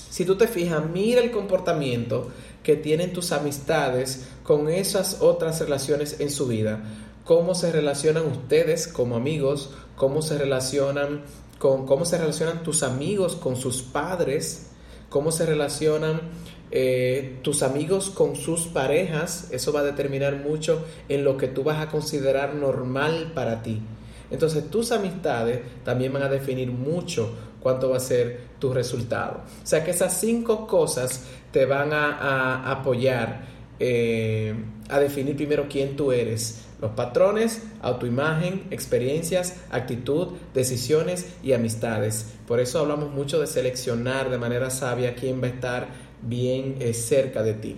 Si 0.09 0.25
tú 0.25 0.35
te 0.35 0.47
fijas, 0.47 0.83
mira 0.85 1.21
el 1.21 1.31
comportamiento 1.31 2.29
que 2.63 2.75
tienen 2.75 3.13
tus 3.13 3.31
amistades 3.31 4.27
con 4.43 4.67
esas 4.67 5.21
otras 5.21 5.59
relaciones 5.61 6.19
en 6.19 6.29
su 6.29 6.47
vida. 6.47 6.83
Cómo 7.23 7.55
se 7.55 7.71
relacionan 7.71 8.25
ustedes 8.25 8.87
como 8.87 9.15
amigos, 9.15 9.71
cómo 9.95 10.21
se 10.21 10.37
relacionan 10.37 11.23
con 11.59 11.85
cómo 11.85 12.05
se 12.05 12.17
relacionan 12.17 12.63
tus 12.63 12.83
amigos 12.83 13.35
con 13.35 13.55
sus 13.55 13.81
padres, 13.81 14.67
cómo 15.09 15.31
se 15.31 15.45
relacionan 15.45 16.21
eh, 16.69 17.39
tus 17.43 17.63
amigos 17.63 18.09
con 18.09 18.35
sus 18.35 18.67
parejas, 18.67 19.47
eso 19.51 19.71
va 19.71 19.79
a 19.79 19.83
determinar 19.83 20.35
mucho 20.37 20.83
en 21.07 21.23
lo 21.23 21.37
que 21.37 21.47
tú 21.47 21.63
vas 21.63 21.79
a 21.79 21.89
considerar 21.89 22.55
normal 22.55 23.31
para 23.33 23.63
ti. 23.63 23.81
Entonces 24.29 24.69
tus 24.69 24.91
amistades 24.91 25.61
también 25.85 26.11
van 26.11 26.23
a 26.23 26.29
definir 26.29 26.69
mucho 26.69 27.31
cuánto 27.61 27.89
va 27.89 27.97
a 27.97 28.01
ser 28.01 28.41
tu 28.59 28.73
resultado. 28.73 29.41
O 29.63 29.65
sea 29.65 29.83
que 29.83 29.91
esas 29.91 30.19
cinco 30.19 30.67
cosas 30.67 31.25
te 31.51 31.65
van 31.65 31.93
a, 31.93 32.69
apoyar 32.69 33.45
eh, 33.79 34.53
a 34.89 34.99
definir 34.99 35.35
primero 35.35 35.67
quién 35.69 35.95
tú 35.95 36.11
eres. 36.11 36.66
Los 36.79 36.91
patrones, 36.91 37.63
autoimagen, 37.81 38.67
experiencias, 38.69 39.55
actitud, 39.71 40.33
decisiones 40.53 41.27
y 41.41 41.53
amistades. 41.53 42.33
Por 42.47 42.59
eso 42.59 42.79
hablamos 42.79 43.11
mucho 43.11 43.39
de 43.39 43.47
seleccionar 43.47 44.29
de 44.29 44.37
manera 44.37 44.69
sabia 44.69 45.15
quién 45.15 45.41
va 45.41 45.47
a 45.47 45.49
estar 45.49 45.87
bien 46.21 46.75
eh, 46.79 46.93
cerca 46.93 47.41
de 47.41 47.53
ti. 47.53 47.75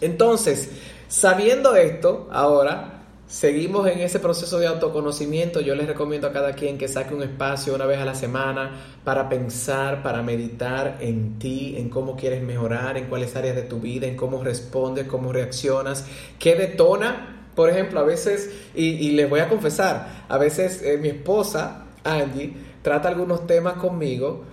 Entonces, 0.00 0.70
sabiendo 1.08 1.76
esto, 1.76 2.28
ahora 2.30 3.00
seguimos 3.26 3.86
en 3.86 4.00
ese 4.00 4.18
proceso 4.18 4.58
de 4.58 4.66
autoconocimiento. 4.66 5.60
Yo 5.60 5.74
les 5.74 5.86
recomiendo 5.86 6.26
a 6.26 6.32
cada 6.32 6.52
quien 6.54 6.78
que 6.78 6.88
saque 6.88 7.14
un 7.14 7.22
espacio 7.22 7.74
una 7.74 7.86
vez 7.86 8.00
a 8.00 8.04
la 8.04 8.14
semana 8.14 8.72
para 9.04 9.28
pensar, 9.28 10.02
para 10.02 10.22
meditar 10.22 10.98
en 11.00 11.38
ti, 11.38 11.76
en 11.78 11.88
cómo 11.88 12.16
quieres 12.16 12.42
mejorar, 12.42 12.96
en 12.96 13.06
cuáles 13.06 13.36
áreas 13.36 13.56
de 13.56 13.62
tu 13.62 13.80
vida, 13.80 14.06
en 14.06 14.16
cómo 14.16 14.42
respondes, 14.42 15.06
cómo 15.06 15.32
reaccionas, 15.32 16.06
qué 16.38 16.56
detona. 16.56 17.36
Por 17.54 17.68
ejemplo, 17.70 18.00
a 18.00 18.04
veces, 18.04 18.50
y, 18.74 19.10
les 19.12 19.28
voy 19.28 19.40
a 19.40 19.48
confesar, 19.48 20.24
a 20.28 20.38
veces 20.38 20.82
eh, 20.82 20.98
mi 20.98 21.08
esposa, 21.08 21.86
Angie, 22.04 22.54
trata 22.82 23.08
algunos 23.08 23.46
temas 23.46 23.74
conmigo 23.74 24.44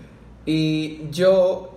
y 0.46 1.10
yo 1.12 1.74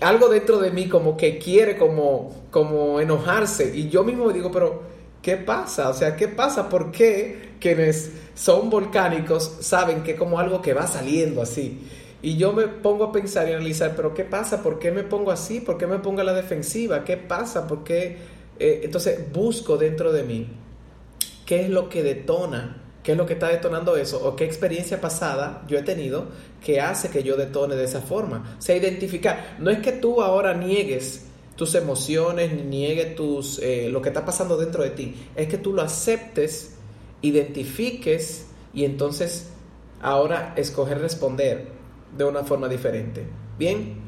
algo 0.00 0.28
dentro 0.28 0.58
de 0.58 0.70
mí 0.70 0.88
como 0.88 1.16
que 1.16 1.38
quiere 1.38 1.76
como, 1.76 2.46
como 2.50 3.00
enojarse 3.00 3.76
y 3.76 3.88
yo 3.88 4.04
mismo 4.04 4.30
digo, 4.30 4.50
pero 4.50 4.82
¿qué 5.22 5.36
pasa? 5.36 5.88
O 5.88 5.94
sea, 5.94 6.16
¿qué 6.16 6.28
pasa? 6.28 6.68
¿Por 6.68 6.90
qué 6.90 7.52
quienes 7.60 8.12
son 8.34 8.68
volcánicos 8.68 9.58
saben 9.60 10.02
que 10.02 10.16
como 10.16 10.38
algo 10.38 10.60
que 10.60 10.74
va 10.74 10.86
saliendo 10.86 11.40
así? 11.40 11.80
Y 12.22 12.36
yo 12.36 12.52
me 12.52 12.68
pongo 12.68 13.04
a 13.04 13.12
pensar 13.12 13.48
y 13.48 13.52
analizar, 13.52 13.94
pero 13.96 14.14
¿qué 14.14 14.24
pasa? 14.24 14.62
¿Por 14.62 14.78
qué 14.78 14.92
me 14.92 15.02
pongo 15.02 15.32
así? 15.32 15.60
¿Por 15.60 15.76
qué 15.76 15.88
me 15.88 15.98
pongo 15.98 16.20
a 16.20 16.24
la 16.24 16.32
defensiva? 16.32 17.02
¿Qué 17.02 17.16
pasa? 17.16 17.66
¿Por 17.66 17.82
qué? 17.82 18.16
Eh, 18.62 18.80
entonces 18.84 19.32
busco 19.32 19.76
dentro 19.76 20.12
de 20.12 20.22
mí 20.22 20.46
qué 21.44 21.62
es 21.62 21.68
lo 21.68 21.88
que 21.88 22.02
detona 22.02 22.82
¿Qué 23.02 23.12
es 23.12 23.18
lo 23.18 23.26
que 23.26 23.32
está 23.32 23.48
detonando 23.48 23.96
eso? 23.96 24.24
¿O 24.24 24.36
qué 24.36 24.44
experiencia 24.44 25.00
pasada 25.00 25.64
yo 25.66 25.76
he 25.76 25.82
tenido 25.82 26.26
que 26.64 26.80
hace 26.80 27.10
que 27.10 27.24
yo 27.24 27.36
detone 27.36 27.74
de 27.74 27.84
esa 27.84 28.00
forma? 28.00 28.56
O 28.58 28.62
sea, 28.62 28.76
identificar. 28.76 29.56
No 29.58 29.70
es 29.70 29.80
que 29.80 29.90
tú 29.90 30.22
ahora 30.22 30.54
niegues 30.54 31.26
tus 31.56 31.74
emociones, 31.74 32.52
ni 32.52 32.62
niegues 32.62 33.16
tus, 33.16 33.58
eh, 33.58 33.88
lo 33.90 34.00
que 34.00 34.10
está 34.10 34.24
pasando 34.24 34.56
dentro 34.56 34.84
de 34.84 34.90
ti. 34.90 35.16
Es 35.34 35.48
que 35.48 35.58
tú 35.58 35.72
lo 35.72 35.82
aceptes, 35.82 36.76
identifiques 37.22 38.46
y 38.72 38.84
entonces 38.84 39.48
ahora 40.00 40.54
escoger 40.56 41.00
responder 41.00 41.66
de 42.16 42.24
una 42.24 42.44
forma 42.44 42.68
diferente. 42.68 43.24
Bien. 43.58 44.00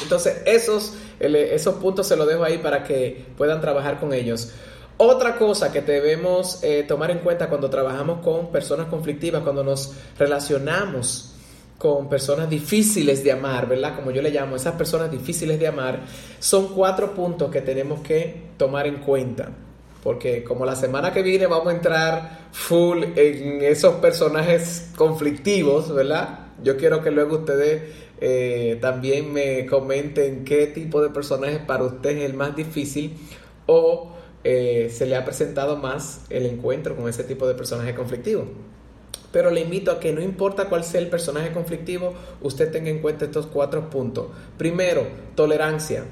Entonces, 0.00 0.42
esos, 0.46 0.94
esos 1.20 1.76
puntos 1.76 2.06
se 2.06 2.16
los 2.16 2.26
dejo 2.26 2.44
ahí 2.44 2.58
para 2.58 2.82
que 2.84 3.26
puedan 3.36 3.60
trabajar 3.60 4.00
con 4.00 4.12
ellos. 4.12 4.52
Otra 4.96 5.36
cosa 5.36 5.72
que 5.72 5.80
debemos 5.80 6.62
eh, 6.62 6.84
tomar 6.86 7.10
en 7.10 7.18
cuenta 7.18 7.48
cuando 7.48 7.68
trabajamos 7.68 8.20
con 8.20 8.52
personas 8.52 8.86
conflictivas, 8.86 9.42
cuando 9.42 9.64
nos 9.64 9.92
relacionamos 10.18 11.32
con 11.78 12.08
personas 12.08 12.48
difíciles 12.48 13.24
de 13.24 13.32
amar, 13.32 13.68
¿verdad? 13.68 13.96
Como 13.96 14.12
yo 14.12 14.22
le 14.22 14.30
llamo, 14.30 14.54
esas 14.54 14.74
personas 14.76 15.10
difíciles 15.10 15.58
de 15.58 15.66
amar, 15.66 16.02
son 16.38 16.68
cuatro 16.68 17.12
puntos 17.14 17.50
que 17.50 17.60
tenemos 17.60 18.00
que 18.02 18.50
tomar 18.56 18.86
en 18.86 18.98
cuenta. 18.98 19.48
Porque 20.04 20.44
como 20.44 20.64
la 20.64 20.76
semana 20.76 21.12
que 21.12 21.22
viene 21.22 21.46
vamos 21.46 21.68
a 21.68 21.76
entrar 21.76 22.48
full 22.52 23.02
en 23.16 23.62
esos 23.62 23.94
personajes 23.96 24.90
conflictivos, 24.96 25.92
¿verdad? 25.92 26.46
Yo 26.62 26.76
quiero 26.76 27.02
que 27.02 27.10
luego 27.10 27.38
ustedes 27.38 27.82
eh, 28.24 28.78
también 28.80 29.32
me 29.32 29.66
comenten 29.66 30.44
qué 30.44 30.68
tipo 30.68 31.02
de 31.02 31.10
personaje 31.10 31.58
para 31.58 31.82
ustedes 31.82 32.18
es 32.18 32.30
el 32.30 32.34
más 32.34 32.54
difícil 32.54 33.16
o 33.66 34.12
eh, 34.44 34.92
se 34.96 35.06
le 35.06 35.16
ha 35.16 35.24
presentado 35.24 35.76
más 35.76 36.20
el 36.30 36.46
encuentro 36.46 36.94
con 36.94 37.08
ese 37.08 37.24
tipo 37.24 37.48
de 37.48 37.54
personaje 37.54 37.96
conflictivo. 37.96 38.44
Pero 39.32 39.50
le 39.50 39.62
invito 39.62 39.90
a 39.90 39.98
que 39.98 40.12
no 40.12 40.20
importa 40.20 40.68
cuál 40.68 40.84
sea 40.84 41.00
el 41.00 41.08
personaje 41.08 41.50
conflictivo, 41.50 42.14
usted 42.42 42.70
tenga 42.70 42.90
en 42.90 43.00
cuenta 43.00 43.24
estos 43.24 43.46
cuatro 43.46 43.90
puntos. 43.90 44.28
Primero, 44.56 45.04
tolerancia. 45.34 46.04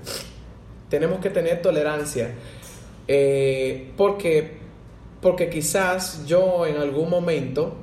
Tenemos 0.89 1.21
que 1.21 1.31
tener 1.31 1.63
tolerancia. 1.63 2.35
Eh, 3.07 3.93
porque, 3.97 4.59
porque 5.23 5.49
quizás 5.49 6.27
yo 6.27 6.67
en 6.67 6.77
algún 6.77 7.09
momento 7.09 7.77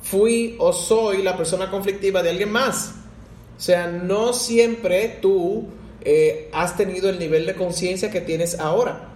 fui 0.00 0.56
o 0.58 0.72
soy 0.72 1.22
la 1.22 1.36
persona 1.36 1.70
conflictiva 1.70 2.22
de 2.22 2.30
alguien 2.30 2.52
más. 2.52 2.99
O 3.60 3.62
sea, 3.62 3.88
no 3.88 4.32
siempre 4.32 5.18
tú 5.20 5.68
eh, 6.00 6.48
has 6.52 6.76
tenido 6.78 7.10
el 7.10 7.18
nivel 7.18 7.44
de 7.44 7.54
conciencia 7.54 8.10
que 8.10 8.22
tienes 8.22 8.58
ahora 8.58 9.10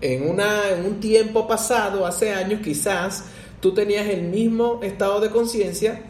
en, 0.00 0.28
una, 0.28 0.70
en 0.70 0.86
un 0.86 1.00
tiempo 1.00 1.46
pasado, 1.46 2.06
hace 2.06 2.32
años 2.32 2.60
quizás, 2.62 3.24
tú 3.60 3.74
tenías 3.74 4.06
el 4.08 4.22
mismo 4.22 4.80
estado 4.82 5.20
de 5.20 5.30
conciencia 5.30 6.02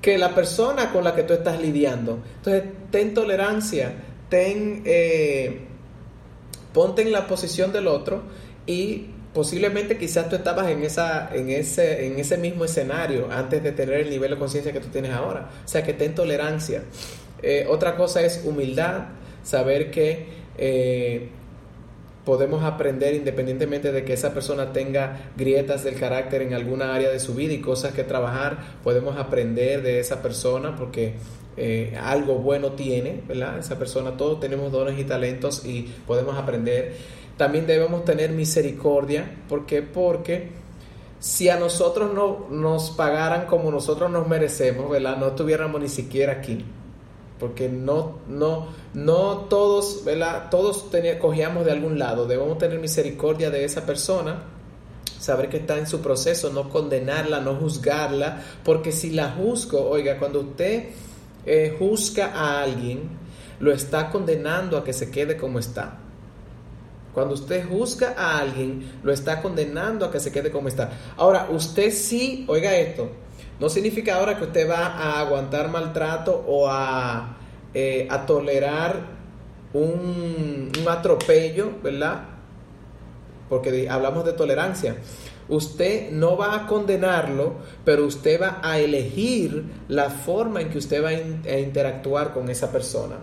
que 0.00 0.18
la 0.18 0.34
persona 0.34 0.92
con 0.92 1.04
la 1.04 1.14
que 1.14 1.22
tú 1.22 1.32
estás 1.32 1.60
lidiando. 1.60 2.18
Entonces, 2.36 2.64
ten 2.90 3.14
tolerancia, 3.14 3.94
ten, 4.28 4.82
eh, 4.84 5.60
ponte 6.72 7.02
en 7.02 7.12
la 7.12 7.26
posición 7.26 7.72
del 7.72 7.86
otro 7.86 8.22
y 8.66 9.06
posiblemente 9.34 9.98
quizás 9.98 10.28
tú 10.28 10.36
estabas 10.36 10.70
en, 10.70 10.82
esa, 10.84 11.34
en, 11.34 11.50
ese, 11.50 12.06
en 12.06 12.18
ese 12.18 12.38
mismo 12.38 12.64
escenario 12.64 13.28
antes 13.30 13.62
de 13.62 13.72
tener 13.72 14.00
el 14.00 14.10
nivel 14.10 14.30
de 14.30 14.38
conciencia 14.38 14.72
que 14.72 14.80
tú 14.80 14.88
tienes 14.88 15.12
ahora. 15.12 15.50
O 15.64 15.68
sea, 15.68 15.82
que 15.82 15.92
ten 15.92 16.14
tolerancia. 16.14 16.84
Eh, 17.42 17.66
otra 17.68 17.96
cosa 17.96 18.22
es 18.22 18.42
humildad, 18.44 19.06
saber 19.42 19.90
que... 19.90 20.44
Eh, 20.56 21.28
podemos 22.24 22.64
aprender 22.64 23.14
independientemente 23.14 23.92
de 23.92 24.04
que 24.04 24.14
esa 24.14 24.32
persona 24.32 24.72
tenga 24.72 25.30
grietas 25.36 25.84
del 25.84 25.94
carácter 25.96 26.42
en 26.42 26.54
alguna 26.54 26.94
área 26.94 27.10
de 27.10 27.20
su 27.20 27.34
vida 27.34 27.52
y 27.52 27.60
cosas 27.60 27.92
que 27.92 28.02
trabajar, 28.02 28.58
podemos 28.82 29.18
aprender 29.18 29.82
de 29.82 30.00
esa 30.00 30.22
persona 30.22 30.74
porque 30.74 31.14
eh, 31.56 31.96
algo 32.00 32.36
bueno 32.36 32.72
tiene, 32.72 33.22
¿verdad? 33.28 33.58
Esa 33.58 33.78
persona, 33.78 34.16
todos 34.16 34.40
tenemos 34.40 34.72
dones 34.72 34.98
y 34.98 35.04
talentos 35.04 35.64
y 35.64 35.92
podemos 36.06 36.36
aprender. 36.36 36.94
También 37.36 37.66
debemos 37.66 38.04
tener 38.04 38.30
misericordia, 38.30 39.36
¿por 39.48 39.66
qué? 39.66 39.82
Porque 39.82 40.50
si 41.18 41.48
a 41.48 41.58
nosotros 41.58 42.12
no 42.14 42.46
nos 42.50 42.90
pagaran 42.90 43.46
como 43.46 43.70
nosotros 43.70 44.10
nos 44.10 44.28
merecemos, 44.28 44.90
¿verdad? 44.90 45.16
No 45.16 45.28
estuviéramos 45.28 45.80
ni 45.80 45.88
siquiera 45.88 46.34
aquí 46.34 46.64
porque 47.38 47.68
no, 47.68 48.20
no, 48.28 48.68
no 48.94 49.38
todos, 49.50 50.04
¿verdad? 50.04 50.48
Todos 50.50 50.86
cogíamos 51.20 51.64
de 51.64 51.72
algún 51.72 51.98
lado, 51.98 52.26
debemos 52.26 52.58
tener 52.58 52.78
misericordia 52.78 53.50
de 53.50 53.64
esa 53.64 53.84
persona, 53.84 54.44
saber 55.18 55.48
que 55.48 55.58
está 55.58 55.78
en 55.78 55.86
su 55.86 56.00
proceso, 56.00 56.50
no 56.50 56.68
condenarla, 56.68 57.40
no 57.40 57.56
juzgarla, 57.56 58.42
porque 58.64 58.92
si 58.92 59.10
la 59.10 59.32
juzgo, 59.32 59.88
oiga, 59.88 60.18
cuando 60.18 60.40
usted 60.40 60.90
eh, 61.44 61.76
juzga 61.78 62.32
a 62.34 62.62
alguien, 62.62 63.10
lo 63.60 63.72
está 63.72 64.10
condenando 64.10 64.76
a 64.76 64.84
que 64.84 64.92
se 64.92 65.10
quede 65.10 65.36
como 65.36 65.58
está. 65.58 65.98
Cuando 67.14 67.34
usted 67.34 67.64
juzga 67.66 68.14
a 68.18 68.38
alguien, 68.38 68.98
lo 69.04 69.12
está 69.12 69.40
condenando 69.40 70.04
a 70.04 70.10
que 70.10 70.18
se 70.18 70.32
quede 70.32 70.50
como 70.50 70.66
está. 70.66 70.90
Ahora, 71.16 71.48
usted 71.50 71.92
sí, 71.92 72.44
oiga 72.48 72.76
esto, 72.76 73.08
no 73.60 73.68
significa 73.68 74.16
ahora 74.16 74.36
que 74.36 74.44
usted 74.44 74.68
va 74.68 74.86
a 74.86 75.20
aguantar 75.20 75.70
maltrato 75.70 76.44
o 76.46 76.68
a, 76.68 77.36
eh, 77.72 78.08
a 78.10 78.26
tolerar 78.26 78.96
un, 79.72 80.72
un 80.76 80.88
atropello, 80.88 81.70
¿verdad? 81.82 82.24
Porque 83.48 83.88
hablamos 83.88 84.24
de 84.24 84.32
tolerancia. 84.32 84.96
Usted 85.48 86.10
no 86.10 86.36
va 86.36 86.56
a 86.56 86.66
condenarlo, 86.66 87.54
pero 87.84 88.06
usted 88.06 88.40
va 88.40 88.60
a 88.62 88.80
elegir 88.80 89.64
la 89.88 90.10
forma 90.10 90.60
en 90.60 90.70
que 90.70 90.78
usted 90.78 91.04
va 91.04 91.10
a 91.10 91.58
interactuar 91.58 92.32
con 92.32 92.48
esa 92.48 92.72
persona. 92.72 93.16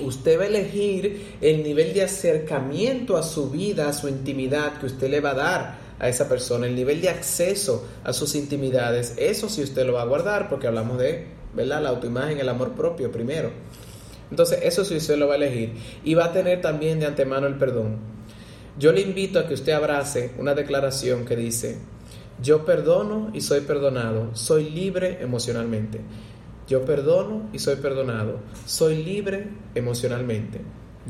Usted 0.00 0.38
va 0.38 0.44
a 0.44 0.46
elegir 0.46 1.36
el 1.40 1.62
nivel 1.62 1.92
de 1.92 2.02
acercamiento 2.02 3.16
a 3.16 3.22
su 3.22 3.50
vida, 3.50 3.88
a 3.88 3.92
su 3.92 4.08
intimidad 4.08 4.78
que 4.78 4.86
usted 4.86 5.10
le 5.10 5.20
va 5.20 5.30
a 5.30 5.34
dar 5.34 5.78
a 5.98 6.08
esa 6.08 6.28
persona, 6.28 6.66
el 6.66 6.74
nivel 6.74 7.00
de 7.00 7.10
acceso 7.10 7.86
a 8.02 8.12
sus 8.12 8.34
intimidades, 8.34 9.14
eso 9.18 9.48
sí 9.48 9.62
usted 9.62 9.86
lo 9.86 9.92
va 9.92 10.02
a 10.02 10.06
guardar 10.06 10.48
porque 10.48 10.66
hablamos 10.66 10.98
de, 10.98 11.26
¿verdad? 11.54 11.82
La 11.82 11.90
autoimagen, 11.90 12.40
el 12.40 12.48
amor 12.48 12.72
propio 12.72 13.12
primero. 13.12 13.52
Entonces, 14.30 14.60
eso 14.62 14.84
sí 14.84 14.96
usted 14.96 15.16
lo 15.16 15.28
va 15.28 15.34
a 15.34 15.36
elegir 15.36 15.74
y 16.02 16.14
va 16.14 16.24
a 16.24 16.32
tener 16.32 16.60
también 16.62 16.98
de 16.98 17.06
antemano 17.06 17.46
el 17.46 17.56
perdón. 17.56 17.98
Yo 18.78 18.90
le 18.90 19.02
invito 19.02 19.38
a 19.38 19.46
que 19.46 19.54
usted 19.54 19.72
abrace 19.72 20.32
una 20.38 20.54
declaración 20.54 21.26
que 21.26 21.36
dice, 21.36 21.76
yo 22.42 22.64
perdono 22.64 23.30
y 23.34 23.42
soy 23.42 23.60
perdonado, 23.60 24.34
soy 24.34 24.70
libre 24.70 25.18
emocionalmente. 25.20 26.00
Yo 26.68 26.84
perdono 26.84 27.48
y 27.52 27.58
soy 27.58 27.76
perdonado, 27.76 28.38
soy 28.66 29.02
libre 29.02 29.48
emocionalmente. 29.74 30.60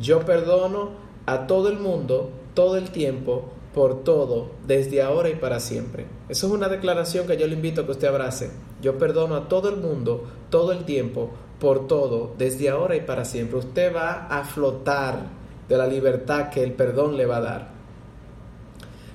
Yo 0.01 0.21
perdono 0.21 0.91
a 1.27 1.47
todo 1.47 1.69
el 1.69 1.79
mundo, 1.79 2.31
todo 2.55 2.77
el 2.77 2.91
tiempo, 2.91 3.51
por 3.75 4.05
todo, 4.05 4.51
desde 4.67 5.03
ahora 5.03 5.31
y 5.31 5.35
para 5.35 5.61
siempre. 5.61 6.07
Eso 6.29 6.47
es 6.47 6.53
una 6.53 6.69
declaración 6.69 7.27
que 7.27 7.37
yo 7.37 7.47
le 7.47 7.55
invito 7.55 7.83
a 7.83 7.87
que 7.87 7.93
usted 7.93 8.09
abrace. 8.09 8.51
Yo 8.81 8.99
perdono 8.99 9.35
a 9.35 9.49
todo 9.49 9.69
el 9.69 9.77
mundo, 9.77 10.25
todo 10.51 10.73
el 10.73 10.85
tiempo, 10.85 11.31
por 11.59 11.87
todo, 11.87 12.35
desde 12.39 12.69
ahora 12.69 12.97
y 12.97 13.03
para 13.03 13.25
siempre. 13.25 13.59
Usted 13.59 13.95
va 13.95 14.27
a 14.27 14.45
flotar 14.45 15.27
de 15.69 15.77
la 15.77 15.87
libertad 15.87 16.51
que 16.51 16.63
el 16.63 16.73
perdón 16.73 17.17
le 17.17 17.27
va 17.27 17.37
a 17.37 17.41
dar. 17.41 17.73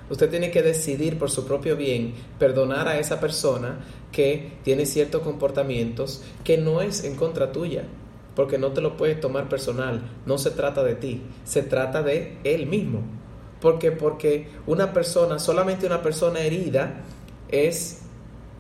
Usted 0.10 0.30
tiene 0.30 0.50
que 0.50 0.64
decidir 0.64 1.20
por 1.20 1.30
su 1.30 1.46
propio 1.46 1.76
bien 1.76 2.14
perdonar 2.40 2.88
a 2.88 2.98
esa 2.98 3.20
persona 3.20 3.80
que 4.18 4.54
tiene 4.64 4.88
ciertos 4.88 5.22
comportamientos 5.22 6.24
que 6.44 6.58
no 6.58 6.82
es 6.82 7.04
en 7.04 7.16
contra 7.16 7.52
tuya, 7.52 7.84
porque 8.36 8.58
no 8.58 8.72
te 8.72 8.82
lo 8.82 8.98
puedes 8.98 9.20
tomar 9.20 9.48
personal, 9.48 10.10
no 10.26 10.40
se 10.40 10.50
trata 10.50 10.84
de 10.84 10.96
ti, 10.96 11.22
se 11.44 11.62
trata 11.62 12.02
de 12.02 12.40
él 12.44 12.66
mismo. 12.66 13.02
Porque, 13.62 13.92
porque 13.92 14.48
una 14.66 14.92
persona, 14.92 15.38
solamente 15.38 15.86
una 15.86 16.02
persona 16.02 16.40
herida 16.40 17.04
es 17.50 18.00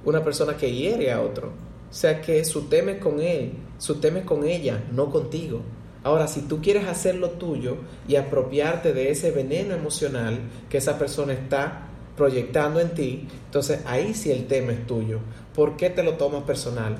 una 0.06 0.24
persona 0.24 0.56
que 0.58 0.72
hiere 0.72 1.12
a 1.12 1.22
otro. 1.22 1.48
O 1.89 1.93
sea 1.93 2.22
que 2.22 2.46
su 2.46 2.67
tema 2.67 2.91
es 2.91 3.00
con 3.00 3.20
él, 3.20 3.54
su 3.80 3.96
tema 3.96 4.20
es 4.20 4.26
con 4.26 4.46
ella, 4.46 4.84
no 4.91 5.10
contigo. 5.10 5.62
Ahora, 6.04 6.28
si 6.28 6.41
tú 6.41 6.62
quieres 6.62 6.88
hacer 6.88 7.15
lo 7.15 7.32
tuyo 7.32 7.78
y 8.08 8.15
apropiarte 8.15 8.93
de 8.93 9.10
ese 9.10 9.32
veneno 9.32 9.74
emocional 9.74 10.38
que 10.70 10.78
esa 10.78 11.00
persona 11.00 11.34
está 11.34 11.87
proyectando 12.17 12.80
en 12.82 12.93
ti, 12.93 13.27
entonces 13.45 13.80
ahí 13.86 14.13
sí 14.13 14.32
el 14.32 14.47
tema 14.47 14.73
es 14.73 14.86
tuyo. 14.86 15.19
¿Por 15.56 15.77
qué 15.77 15.89
te 15.89 16.03
lo 16.03 16.15
tomas 16.15 16.43
personal? 16.43 16.97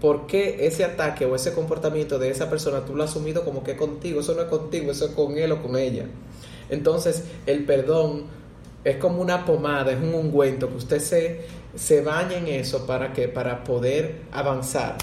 ¿Por 0.00 0.26
qué 0.26 0.66
ese 0.66 0.84
ataque 0.84 1.26
o 1.26 1.34
ese 1.34 1.52
comportamiento 1.52 2.18
de 2.18 2.30
esa 2.30 2.48
persona 2.48 2.84
tú 2.86 2.94
lo 2.96 3.04
has 3.04 3.10
asumido 3.10 3.44
como 3.44 3.62
que 3.62 3.76
contigo? 3.76 4.20
Eso 4.20 4.34
no 4.34 4.42
es 4.42 4.48
contigo, 4.48 4.90
eso 4.92 5.06
es 5.06 5.10
con 5.10 5.36
él 5.36 5.52
o 5.52 5.60
con 5.60 5.76
ella. 5.76 6.06
Entonces, 6.70 7.24
el 7.46 7.64
perdón 7.64 8.24
es 8.84 8.96
como 8.96 9.20
una 9.20 9.44
pomada, 9.44 9.92
es 9.92 9.98
un 9.98 10.14
ungüento 10.14 10.68
que 10.68 10.76
usted 10.76 11.00
se, 11.00 11.40
se 11.74 12.00
baña 12.00 12.38
en 12.38 12.48
eso 12.48 12.86
para 12.86 13.12
que 13.12 13.28
para 13.28 13.62
poder 13.62 14.22
avanzar. 14.32 14.96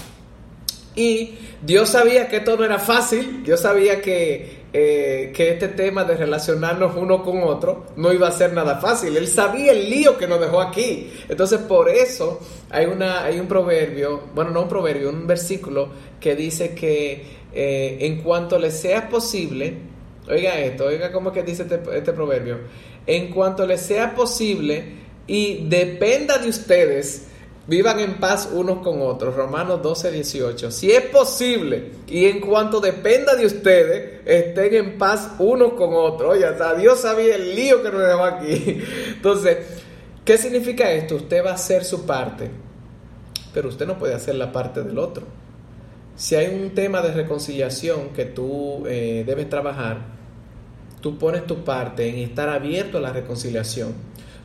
Y 0.96 1.36
Dios 1.62 1.90
sabía 1.90 2.28
que 2.28 2.38
esto 2.38 2.56
no 2.56 2.64
era 2.64 2.80
fácil, 2.80 3.44
Dios 3.44 3.60
sabía 3.60 4.00
que, 4.02 4.57
eh, 4.72 5.32
que 5.34 5.52
este 5.52 5.68
tema 5.68 6.04
de 6.04 6.16
relacionarnos 6.16 6.94
uno 6.96 7.22
con 7.22 7.42
otro 7.42 7.86
no 7.96 8.12
iba 8.12 8.28
a 8.28 8.32
ser 8.32 8.52
nada 8.52 8.78
fácil. 8.78 9.16
Él 9.16 9.26
sabía 9.28 9.72
el 9.72 9.88
lío 9.88 10.18
que 10.18 10.26
nos 10.26 10.40
dejó 10.40 10.60
aquí. 10.60 11.10
Entonces 11.28 11.60
por 11.60 11.88
eso 11.88 12.40
hay, 12.70 12.86
una, 12.86 13.24
hay 13.24 13.40
un 13.40 13.46
proverbio, 13.46 14.22
bueno, 14.34 14.50
no 14.50 14.62
un 14.62 14.68
proverbio, 14.68 15.10
un 15.10 15.26
versículo 15.26 15.88
que 16.20 16.36
dice 16.36 16.74
que 16.74 17.38
eh, 17.52 17.98
en 18.00 18.22
cuanto 18.22 18.58
le 18.58 18.70
sea 18.70 19.08
posible, 19.08 19.88
Oiga 20.30 20.58
esto, 20.60 20.84
oiga 20.84 21.10
cómo 21.10 21.32
que 21.32 21.42
dice 21.42 21.62
este, 21.62 21.80
este, 21.94 22.12
proverbio. 22.12 22.58
En 23.06 23.28
cuanto 23.28 23.66
les 23.66 23.80
sea 23.80 24.14
posible 24.14 24.84
y 25.26 25.66
dependa 25.68 26.36
de 26.36 26.48
ustedes, 26.48 27.27
vivan 27.68 28.00
en 28.00 28.14
paz 28.14 28.48
unos 28.52 28.78
con 28.78 29.00
otros. 29.02 29.36
Romanos 29.36 29.80
12, 29.80 30.10
18. 30.10 30.70
Si 30.72 30.90
es 30.90 31.02
posible 31.02 31.92
y 32.08 32.24
en 32.24 32.40
cuanto 32.40 32.80
dependa 32.80 33.36
de 33.36 33.46
ustedes, 33.46 34.22
estén 34.24 34.74
en 34.74 34.98
paz 34.98 35.34
unos 35.38 35.74
con 35.74 35.90
otros. 35.92 36.32
Oye, 36.32 36.44
hasta 36.44 36.74
Dios 36.74 36.98
sabía 37.00 37.36
el 37.36 37.54
lío 37.54 37.80
que 37.82 37.90
nos 37.90 38.00
dejó 38.00 38.24
aquí. 38.24 38.82
Entonces, 39.08 39.58
¿qué 40.24 40.36
significa 40.36 40.90
esto? 40.90 41.14
Usted 41.14 41.44
va 41.44 41.50
a 41.50 41.54
hacer 41.54 41.84
su 41.84 42.04
parte, 42.04 42.50
pero 43.54 43.68
usted 43.68 43.86
no 43.86 43.98
puede 43.98 44.14
hacer 44.14 44.34
la 44.34 44.50
parte 44.50 44.82
del 44.82 44.98
otro. 44.98 45.24
Si 46.16 46.34
hay 46.34 46.52
un 46.52 46.74
tema 46.74 47.00
de 47.00 47.12
reconciliación 47.12 48.08
que 48.08 48.24
tú 48.24 48.84
eh, 48.88 49.22
debes 49.24 49.48
trabajar, 49.48 50.18
Tú 51.00 51.16
pones 51.16 51.46
tu 51.46 51.62
parte 51.64 52.08
en 52.08 52.16
estar 52.16 52.48
abierto 52.48 52.98
a 52.98 53.00
la 53.00 53.12
reconciliación. 53.12 53.92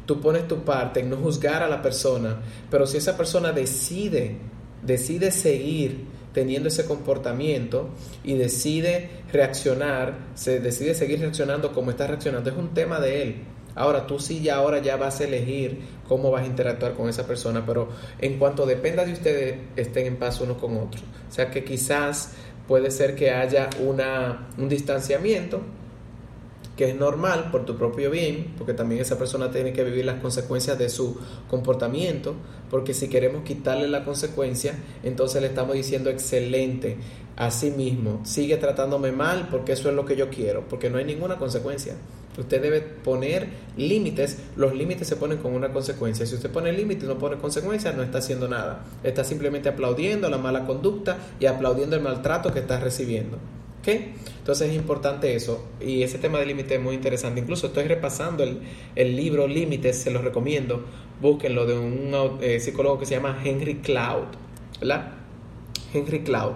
Tú 0.05 0.19
pones 0.19 0.47
tu 0.47 0.63
parte 0.63 0.99
en 0.99 1.09
no 1.09 1.17
juzgar 1.17 1.63
a 1.63 1.67
la 1.67 1.81
persona. 1.81 2.41
Pero 2.69 2.85
si 2.85 2.97
esa 2.97 3.15
persona 3.15 3.51
decide, 3.51 4.37
decide 4.81 5.31
seguir 5.31 6.05
teniendo 6.33 6.67
ese 6.67 6.85
comportamiento 6.85 7.89
y 8.23 8.33
decide 8.33 9.09
reaccionar, 9.31 10.17
se 10.33 10.59
decide 10.59 10.95
seguir 10.95 11.19
reaccionando 11.19 11.71
como 11.71 11.91
está 11.91 12.07
reaccionando, 12.07 12.49
es 12.49 12.57
un 12.57 12.73
tema 12.73 12.99
de 12.99 13.21
él. 13.21 13.35
Ahora 13.75 14.05
tú 14.05 14.19
sí 14.19 14.41
ya 14.41 14.55
ahora 14.55 14.79
ya 14.79 14.97
vas 14.97 15.19
a 15.19 15.23
elegir 15.23 15.79
cómo 16.07 16.29
vas 16.29 16.43
a 16.43 16.45
interactuar 16.45 16.93
con 16.93 17.09
esa 17.09 17.25
persona, 17.25 17.65
pero 17.65 17.89
en 18.19 18.37
cuanto 18.37 18.65
dependa 18.65 19.03
de 19.05 19.13
ustedes, 19.13 19.59
estén 19.75 20.07
en 20.07 20.17
paz 20.17 20.41
uno 20.41 20.57
con 20.57 20.77
otro. 20.77 21.01
O 21.29 21.31
sea 21.31 21.49
que 21.49 21.63
quizás 21.63 22.33
puede 22.67 22.91
ser 22.91 23.15
que 23.15 23.31
haya 23.31 23.69
una, 23.79 24.49
un 24.57 24.69
distanciamiento, 24.69 25.61
que 26.75 26.89
es 26.89 26.95
normal 26.95 27.49
por 27.51 27.65
tu 27.65 27.75
propio 27.77 28.09
bien, 28.09 28.53
porque 28.57 28.73
también 28.73 29.01
esa 29.01 29.17
persona 29.17 29.51
tiene 29.51 29.73
que 29.73 29.83
vivir 29.83 30.05
las 30.05 30.19
consecuencias 30.19 30.77
de 30.77 30.89
su 30.89 31.17
comportamiento, 31.47 32.33
porque 32.69 32.93
si 32.93 33.07
queremos 33.09 33.43
quitarle 33.43 33.87
la 33.87 34.03
consecuencia, 34.03 34.75
entonces 35.03 35.41
le 35.41 35.49
estamos 35.49 35.75
diciendo 35.75 36.09
excelente 36.09 36.97
a 37.35 37.51
sí 37.51 37.71
mismo, 37.71 38.21
sigue 38.23 38.57
tratándome 38.57 39.11
mal 39.11 39.47
porque 39.49 39.73
eso 39.73 39.89
es 39.89 39.95
lo 39.95 40.05
que 40.05 40.15
yo 40.15 40.29
quiero, 40.29 40.67
porque 40.67 40.89
no 40.89 40.97
hay 40.97 41.05
ninguna 41.05 41.37
consecuencia. 41.37 41.95
Usted 42.37 42.61
debe 42.61 42.81
poner 42.81 43.47
límites, 43.77 44.39
los 44.55 44.73
límites 44.73 45.07
se 45.07 45.15
ponen 45.15 45.37
con 45.37 45.53
una 45.53 45.71
consecuencia. 45.71 46.25
Si 46.25 46.33
usted 46.33 46.49
pone 46.49 46.71
límites 46.71 47.03
y 47.03 47.07
no 47.07 47.19
pone 47.19 47.37
consecuencias, 47.37 47.95
no 47.95 48.01
está 48.01 48.17
haciendo 48.17 48.47
nada. 48.47 48.85
Está 49.03 49.23
simplemente 49.23 49.69
aplaudiendo 49.69 50.27
la 50.29 50.39
mala 50.39 50.65
conducta 50.65 51.17
y 51.39 51.45
aplaudiendo 51.45 51.95
el 51.95 52.01
maltrato 52.01 52.51
que 52.51 52.59
está 52.59 52.79
recibiendo. 52.79 53.37
Entonces 53.91 54.69
es 54.69 54.75
importante 54.75 55.35
eso. 55.35 55.65
Y 55.81 56.03
ese 56.03 56.17
tema 56.17 56.39
de 56.39 56.45
límite 56.45 56.75
es 56.75 56.81
muy 56.81 56.95
interesante. 56.95 57.41
Incluso 57.41 57.67
estoy 57.67 57.85
repasando 57.85 58.43
el, 58.43 59.15
libro 59.15 59.47
Límites, 59.47 59.97
se 59.97 60.11
lo 60.11 60.21
recomiendo. 60.21 60.85
Búsquenlo 61.21 61.65
de 61.65 61.77
un 61.77 62.39
eh, 62.41 62.59
psicólogo 62.59 62.99
que 62.99 63.05
se 63.05 63.15
llama 63.15 63.41
Henry 63.43 63.75
Cloud. 63.75 64.27
¿Verdad? 64.79 65.13
Henry 65.93 66.21
Cloud, 66.23 66.53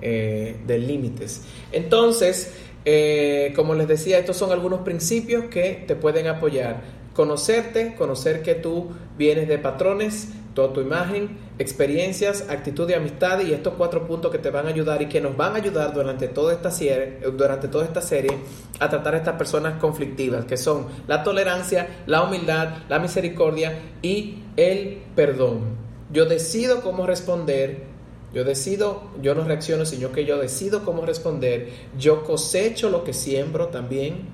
eh, 0.00 0.56
de 0.66 0.78
Límites. 0.78 1.42
Entonces, 1.72 2.52
eh, 2.84 3.52
como 3.54 3.74
les 3.74 3.88
decía, 3.88 4.18
estos 4.18 4.36
son 4.36 4.52
algunos 4.52 4.80
principios 4.80 5.44
que 5.44 5.84
te 5.86 5.94
pueden 5.96 6.26
apoyar. 6.26 6.82
Conocerte, 7.14 7.94
conocer 7.94 8.42
que 8.42 8.54
tú 8.54 8.90
vienes 9.18 9.48
de 9.48 9.58
patrones, 9.58 10.28
toda 10.54 10.72
tu 10.72 10.80
imagen, 10.80 11.38
experiencias, 11.58 12.46
actitud 12.48 12.88
y 12.90 12.94
amistad 12.94 13.40
y 13.40 13.52
estos 13.52 13.74
cuatro 13.74 14.06
puntos 14.06 14.32
que 14.32 14.38
te 14.38 14.50
van 14.50 14.66
a 14.66 14.70
ayudar 14.70 15.00
y 15.02 15.06
que 15.06 15.20
nos 15.20 15.36
van 15.36 15.52
a 15.52 15.56
ayudar 15.56 15.94
durante 15.94 16.28
toda 16.28 16.52
esta 16.52 16.70
serie, 16.70 17.20
durante 17.36 17.68
toda 17.68 17.84
esta 17.84 18.00
serie 18.00 18.32
a 18.78 18.88
tratar 18.88 19.14
a 19.14 19.18
estas 19.18 19.36
personas 19.36 19.80
conflictivas, 19.80 20.44
que 20.44 20.56
son 20.56 20.86
la 21.06 21.22
tolerancia, 21.22 22.02
la 22.06 22.22
humildad, 22.22 22.68
la 22.88 22.98
misericordia 22.98 23.78
y 24.02 24.42
el 24.56 25.02
perdón. 25.14 25.78
Yo 26.12 26.26
decido 26.26 26.82
cómo 26.82 27.06
responder 27.06 27.90
yo 28.32 28.44
decido, 28.44 29.02
yo 29.20 29.34
no 29.34 29.44
reacciono, 29.44 29.84
sino 29.84 30.12
que 30.12 30.24
yo 30.24 30.38
decido 30.38 30.84
cómo 30.84 31.04
responder. 31.04 31.70
Yo 31.98 32.22
cosecho 32.22 32.88
lo 32.88 33.02
que 33.02 33.12
siembro 33.12 33.68
también. 33.68 34.28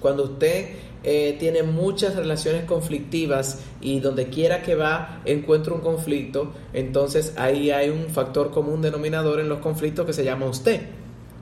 Cuando 0.00 0.24
usted 0.24 0.70
eh, 1.04 1.36
tiene 1.38 1.62
muchas 1.62 2.16
relaciones 2.16 2.64
conflictivas 2.64 3.60
y 3.80 4.00
donde 4.00 4.28
quiera 4.28 4.62
que 4.62 4.74
va 4.74 5.20
encuentra 5.24 5.72
un 5.72 5.80
conflicto, 5.80 6.52
entonces 6.72 7.34
ahí 7.36 7.70
hay 7.70 7.90
un 7.90 8.10
factor 8.10 8.50
común 8.50 8.82
denominador 8.82 9.40
en 9.40 9.48
los 9.48 9.60
conflictos 9.60 10.06
que 10.06 10.12
se 10.12 10.24
llama 10.24 10.46
usted. 10.46 10.80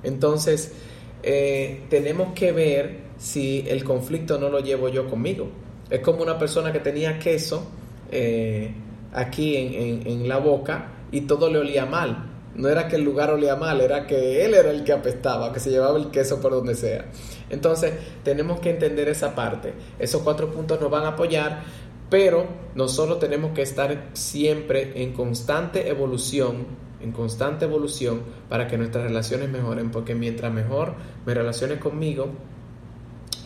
Entonces, 0.03 0.73
eh, 1.23 1.83
tenemos 1.89 2.35
que 2.35 2.53
ver 2.53 2.99
si 3.19 3.65
el 3.67 3.83
conflicto 3.83 4.39
no 4.39 4.51
lo 4.51 4.61
llevo 4.61 4.89
yo 4.89 5.09
conmigo. 5.09 5.49
Es 5.89 6.01
como 6.01 6.23
una 6.23 6.39
persona 6.39 6.73
que 6.73 6.81
tenía 6.81 7.19
queso 7.19 7.67
eh, 8.11 8.71
aquí 9.13 9.57
en 9.57 10.29
la 10.29 10.39
boca 10.39 10.93
y 11.11 11.23
todo 11.23 11.51
le 11.51 11.59
olía 11.59 11.87
mal. 11.87 12.36
No 12.57 12.69
era 12.69 12.89
que 12.89 12.97
el 12.97 13.03
lugar 13.03 13.31
olía 13.31 13.55
mal, 13.55 13.81
era 13.81 14.07
que 14.07 14.45
él 14.45 14.55
era 14.55 14.71
el 14.71 14.83
que 14.83 14.93
apestaba, 14.93 15.53
que 15.53 15.61
se 15.61 15.71
llevaba 15.71 15.99
el 15.99 16.11
queso 16.11 16.41
por 16.41 16.53
donde 16.53 16.75
sea. 16.75 17.05
Entonces, 17.51 17.93
tenemos 18.23 18.61
que 18.61 18.71
entender 18.71 19.09
esa 19.09 19.35
parte. 19.35 19.75
Esos 19.99 20.23
cuatro 20.23 20.51
puntos 20.51 20.81
nos 20.81 20.91
van 20.91 21.05
a 21.05 21.09
apoyar, 21.09 21.65
pero 22.09 22.47
nosotros 22.75 23.19
tenemos 23.19 23.53
que 23.53 23.63
estar 23.63 24.11
siempre 24.15 25.03
en 25.03 25.13
constante 25.13 25.89
evolución, 25.89 26.67
en 27.01 27.13
constante 27.13 27.67
evolución 27.67 28.23
para 28.49 28.67
que 28.69 28.79
nuestras 28.79 29.05
relaciones 29.05 29.51
mejoren, 29.51 29.91
porque 29.91 30.15
mientras 30.15 30.53
mejor 30.53 30.95
me 31.27 31.35
relacione 31.35 31.79
conmigo, 31.79 32.29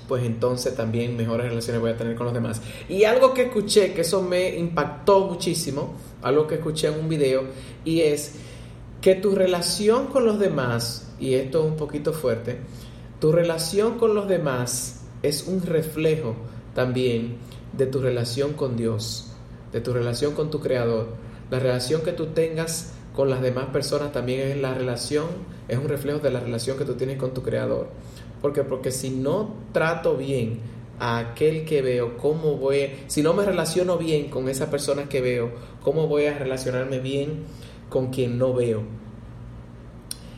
pues 0.07 0.25
entonces 0.25 0.75
también 0.75 1.17
mejores 1.17 1.49
relaciones 1.49 1.81
voy 1.81 1.91
a 1.91 1.97
tener 1.97 2.17
con 2.17 2.27
los 2.27 2.35
demás. 2.35 2.61
Y 2.89 3.05
algo 3.05 3.33
que 3.33 3.43
escuché, 3.43 3.93
que 3.93 4.03
eso 4.03 4.23
me 4.23 4.57
impactó 4.57 5.27
muchísimo, 5.27 5.95
algo 6.23 6.47
que 6.47 6.57
escuché 6.57 6.89
en 6.89 7.01
un 7.01 7.09
video, 7.09 7.45
y 7.85 8.01
es 8.01 8.35
que 9.01 9.15
tu 9.15 9.35
relación 9.35 10.07
con 10.07 10.27
los 10.27 10.39
demás, 10.39 11.13
y 11.19 11.35
esto 11.35 11.61
es 11.61 11.71
un 11.71 11.77
poquito 11.77 12.13
fuerte, 12.13 12.59
tu 13.19 13.33
relación 13.33 13.99
con 13.99 14.15
los 14.15 14.29
demás 14.29 15.03
es 15.23 15.47
un 15.47 15.63
reflejo 15.63 16.37
también 16.75 17.37
de 17.73 17.87
tu 17.87 18.01
relación 18.01 18.55
con 18.55 18.77
Dios, 18.77 19.33
de 19.73 19.81
tu 19.81 19.93
relación 19.93 20.35
con 20.35 20.51
tu 20.51 20.61
Creador. 20.61 21.09
La 21.51 21.59
relación 21.59 22.03
que 22.03 22.13
tú 22.13 22.27
tengas 22.27 22.95
con 23.15 23.31
las 23.31 23.43
demás 23.43 23.67
personas 23.67 24.13
también 24.13 24.41
es 24.41 24.57
la 24.57 24.75
relación, 24.75 25.27
es 25.69 25.79
un 25.79 25.89
reflejo 25.89 26.21
de 26.21 26.31
la 26.31 26.41
relación 26.41 26.79
que 26.79 26.85
tú 26.85 26.95
tienes 26.95 27.19
con 27.19 27.35
tu 27.35 27.43
Creador. 27.43 27.89
Porque 28.41 28.65
Porque 28.65 28.91
si 28.91 29.11
no 29.11 29.55
trato 29.73 30.17
bien 30.17 30.61
a 30.99 31.19
aquel 31.19 31.65
que 31.65 31.83
veo, 31.83 32.17
cómo 32.19 32.57
voy, 32.57 32.91
si 33.07 33.23
no 33.23 33.33
me 33.33 33.45
relaciono 33.45 33.97
bien 33.97 34.29
con 34.29 34.49
esa 34.49 34.71
persona 34.71 35.09
que 35.09 35.21
veo, 35.21 35.51
cómo 35.83 36.07
voy 36.07 36.27
a 36.27 36.39
relacionarme 36.39 37.01
bien 37.01 37.45
con 37.91 38.11
quien 38.11 38.39
no 38.39 38.55
veo. 38.55 38.83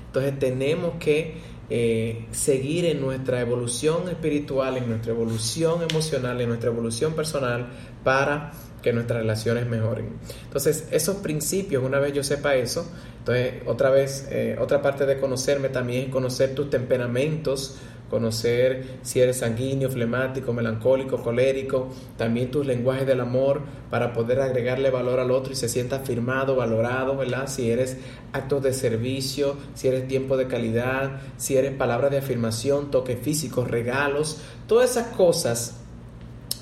Entonces 0.07 0.39
tenemos 0.39 0.95
que 0.99 1.37
eh, 1.71 2.27
seguir 2.33 2.85
en 2.85 3.01
nuestra 3.01 3.41
evolución 3.41 4.09
espiritual, 4.09 4.77
en 4.77 4.89
nuestra 4.89 5.13
evolución 5.13 5.81
emocional, 5.89 6.41
en 6.41 6.49
nuestra 6.49 6.71
evolución 6.71 7.15
personal 7.15 7.69
para 8.05 8.53
que 8.83 8.93
nuestras 8.93 9.21
relaciones 9.21 9.67
mejoren. 9.67 10.11
Entonces, 10.45 10.89
esos 10.91 11.17
principios, 11.17 11.83
una 11.83 11.99
vez 11.99 12.13
yo 12.13 12.25
sepa 12.25 12.57
eso, 12.57 12.91
entonces 13.19 13.63
otra 13.65 13.89
vez, 13.91 14.27
eh, 14.31 14.57
otra 14.61 14.83
parte 14.83 15.07
de 15.07 15.19
conocerme 15.19 15.69
también 15.69 16.07
es 16.07 16.09
conocer 16.11 16.55
tus 16.55 16.69
temperamentos, 16.69 17.79
conocer 18.13 18.99
si 19.01 19.21
eres 19.23 19.39
sanguíneo, 19.39 19.89
flemático, 19.89 20.53
melancólico, 20.53 21.23
colérico, 21.23 21.89
también 22.19 22.51
tus 22.51 22.67
lenguajes 22.67 23.07
del 23.07 23.23
amor 23.23 23.63
para 23.89 24.13
poder 24.13 24.39
agregarle 24.43 24.91
valor 24.91 25.19
al 25.19 25.31
otro 25.31 25.55
y 25.55 25.57
se 25.57 25.67
sienta 25.67 25.97
afirmado, 25.97 26.55
valorado, 26.55 27.17
¿verdad? 27.17 27.47
Si 27.47 27.71
eres 27.71 27.97
actos 28.35 28.63
de 28.63 28.75
servicio, 28.75 29.57
si 29.73 29.89
eres 29.89 30.07
tiempo 30.09 30.37
de 30.37 30.47
calidad, 30.47 31.23
si 31.39 31.57
eres 31.57 31.73
palabras 31.73 32.11
de 32.11 32.19
afirmación, 32.19 32.91
toques 32.91 33.19
físicos, 33.19 33.71
regalos, 33.71 34.43
todas 34.67 34.91
esas 34.91 35.07
cosas 35.17 35.82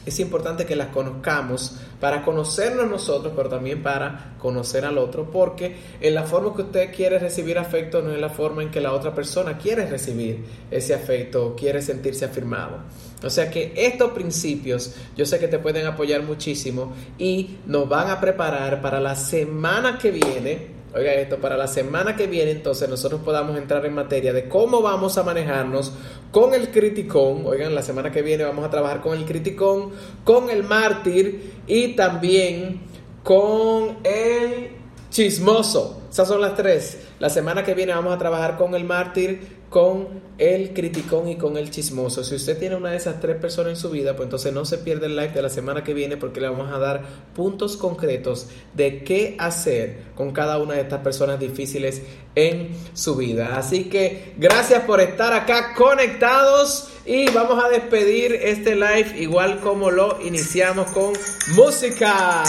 es 0.07 0.19
importante 0.21 0.67
que 0.67 0.77
las 0.77 0.89
conozcamos 0.89 1.77
para 2.01 2.23
conocernos 2.23 2.89
nosotros, 2.89 3.33
pero 3.37 3.49
también 3.49 3.83
para 3.83 4.35
conocer 4.39 4.85
al 4.85 4.99
otro, 4.99 5.31
porque 5.31 5.77
en 6.01 6.15
la 6.15 6.23
forma 6.23 6.55
que 6.55 6.63
usted 6.63 6.95
quiere 6.95 7.19
recibir 7.19 7.59
afecto 7.59 8.01
no 8.01 8.13
es 8.13 8.21
la 8.21 8.31
forma 8.31 8.63
en 8.63 8.71
que 8.71 8.81
la 8.81 8.93
otra 8.93 9.15
persona 9.15 9.59
quiere 9.59 9.87
recibir 9.87 10.45
ese 10.71 10.95
afecto, 10.95 11.55
quiere 11.55 11.83
sentirse 11.83 12.25
afirmado. 12.25 12.79
O 13.23 13.29
sea 13.29 13.51
que 13.51 13.73
estos 13.77 14.13
principios 14.13 14.95
yo 15.17 15.27
sé 15.27 15.39
que 15.39 15.49
te 15.49 15.59
pueden 15.59 15.87
apoyar 15.87 16.23
muchísimo 16.23 16.95
y 17.19 17.59
nos 17.67 17.89
van 17.89 18.09
a 18.11 18.21
preparar 18.21 18.81
para 18.81 19.01
la 19.01 19.15
semana 19.15 19.99
que 19.99 20.11
viene 20.11 20.81
Oiga 20.93 21.13
esto, 21.13 21.37
para 21.37 21.57
la 21.57 21.69
semana 21.69 22.17
que 22.17 22.27
viene 22.27 22.51
entonces 22.51 22.89
nosotros 22.89 23.21
podamos 23.25 23.57
entrar 23.57 23.87
en 23.87 23.95
materia 23.95 24.33
de 24.33 24.49
cómo 24.49 24.83
vamos 24.83 25.19
a 25.19 25.23
manejarnos 25.23 25.93
con 26.31 26.55
el 26.55 26.71
criticón. 26.71 27.43
Oigan, 27.45 27.75
la 27.75 27.83
semana 27.83 28.11
que 28.11 28.23
viene 28.23 28.45
vamos 28.45 28.65
a 28.65 28.71
trabajar 28.71 29.01
con 29.01 29.17
el 29.17 29.25
criticón, 29.25 29.91
con 30.25 30.51
el 30.51 30.65
mártir 30.65 31.63
y 31.67 31.95
también 31.95 32.81
con 33.23 33.99
el 34.05 34.71
chismoso. 35.11 36.03
Esas 36.11 36.29
son 36.29 36.41
las 36.41 36.55
tres. 36.55 36.99
La 37.21 37.29
semana 37.29 37.63
que 37.63 37.75
viene 37.75 37.93
vamos 37.93 38.15
a 38.15 38.19
trabajar 38.19 38.57
con 38.57 38.75
el 38.75 38.85
mártir, 38.85 39.61
con 39.69 40.23
el 40.39 40.73
criticón 40.73 41.29
y 41.29 41.37
con 41.37 41.59
el 41.59 41.71
chismoso. 41.71 42.25
Si 42.25 42.35
usted 42.35 42.59
tiene 42.59 42.77
una 42.77 42.93
de 42.93 42.97
esas 42.97 43.21
tres 43.21 43.37
personas 43.37 43.73
en 43.73 43.77
su 43.77 43.91
vida, 43.91 44.17
pues 44.17 44.25
entonces 44.25 44.55
no 44.55 44.65
se 44.65 44.79
pierde 44.79 45.05
el 45.05 45.17
live 45.17 45.29
de 45.29 45.43
la 45.43 45.51
semana 45.51 45.85
que 45.85 45.93
viene 45.93 46.17
porque 46.17 46.41
le 46.41 46.49
vamos 46.49 46.73
a 46.73 46.79
dar 46.79 47.03
puntos 47.35 47.77
concretos 47.77 48.47
de 48.73 49.05
qué 49.05 49.37
hacer 49.39 50.05
con 50.15 50.33
cada 50.33 50.57
una 50.57 50.77
de 50.77 50.81
estas 50.81 51.03
personas 51.03 51.39
difíciles 51.39 52.01
en 52.35 52.71
su 52.95 53.17
vida. 53.17 53.59
Así 53.59 53.91
que 53.91 54.33
gracias 54.39 54.85
por 54.85 55.03
estar 55.03 55.35
acá 55.35 55.75
conectados 55.75 56.89
y 57.05 57.31
vamos 57.33 57.63
a 57.63 57.69
despedir 57.69 58.33
este 58.33 58.77
live 58.77 59.13
igual 59.19 59.61
como 59.61 59.91
lo 59.91 60.23
iniciamos 60.23 60.91
con 60.93 61.13
música. 61.55 62.43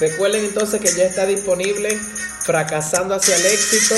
Recuerden 0.00 0.46
entonces 0.46 0.80
que 0.80 0.88
ya 0.88 1.04
está 1.04 1.26
disponible 1.26 1.98
Fracasando 2.44 3.14
hacia 3.14 3.36
el 3.36 3.46
éxito 3.46 3.94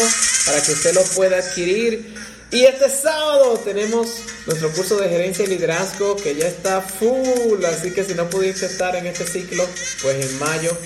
para 0.47 0.63
que 0.63 0.73
usted 0.73 0.95
lo 0.95 1.03
pueda 1.15 1.39
adquirir. 1.39 2.15
Y 2.51 2.65
este 2.65 2.89
sábado 2.89 3.59
tenemos 3.65 4.23
nuestro 4.47 4.71
curso 4.73 4.97
de 4.97 5.09
gerencia 5.09 5.45
y 5.45 5.49
liderazgo 5.49 6.15
que 6.17 6.37
ya 6.37 6.47
está 6.47 6.81
full, 6.81 7.65
así 7.65 7.91
que 7.91 8.05
si 8.05 8.15
no 8.15 8.31
pudiste 8.31 8.67
estar 8.67 8.95
en 8.95 9.07
este 9.07 9.27
ciclo, 9.27 9.67
pues 10.03 10.25
en 10.25 10.39
mayo 10.39 10.77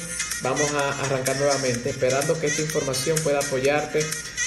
vamos 0.43 0.71
a 0.73 0.89
arrancar 1.03 1.37
nuevamente, 1.37 1.91
esperando 1.91 2.39
que 2.41 2.47
esta 2.47 2.63
información 2.63 3.19
pueda 3.23 3.41
apoyarte 3.41 4.01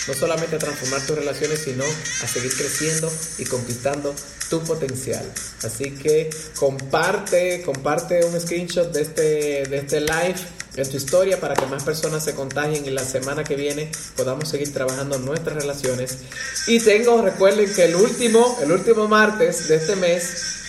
no 0.07 0.13
solamente 0.13 0.55
a 0.55 0.59
transformar 0.59 1.01
tus 1.01 1.15
relaciones, 1.15 1.59
sino 1.59 1.83
a 1.83 2.27
seguir 2.27 2.53
creciendo 2.55 3.11
y 3.37 3.45
conquistando 3.45 4.15
tu 4.49 4.63
potencial. 4.63 5.23
Así 5.63 5.91
que 5.91 6.29
comparte, 6.55 7.61
comparte 7.61 8.25
un 8.25 8.39
screenshot 8.39 8.91
de 8.91 9.01
este, 9.01 9.21
de 9.69 9.77
este 9.77 10.01
live 10.01 10.35
en 10.75 10.89
tu 10.89 10.97
historia 10.97 11.39
para 11.39 11.53
que 11.53 11.65
más 11.65 11.83
personas 11.83 12.23
se 12.23 12.33
contagien 12.33 12.85
y 12.85 12.89
la 12.91 13.03
semana 13.03 13.43
que 13.43 13.55
viene 13.55 13.91
podamos 14.15 14.47
seguir 14.47 14.73
trabajando 14.73 15.17
nuestras 15.19 15.55
relaciones. 15.57 16.19
Y 16.67 16.79
tengo, 16.79 17.21
recuerden 17.21 17.73
que 17.73 17.85
el 17.85 17.95
último, 17.95 18.57
el 18.61 18.71
último 18.71 19.07
martes 19.07 19.67
de 19.67 19.75
este 19.75 19.95
mes 19.97 20.61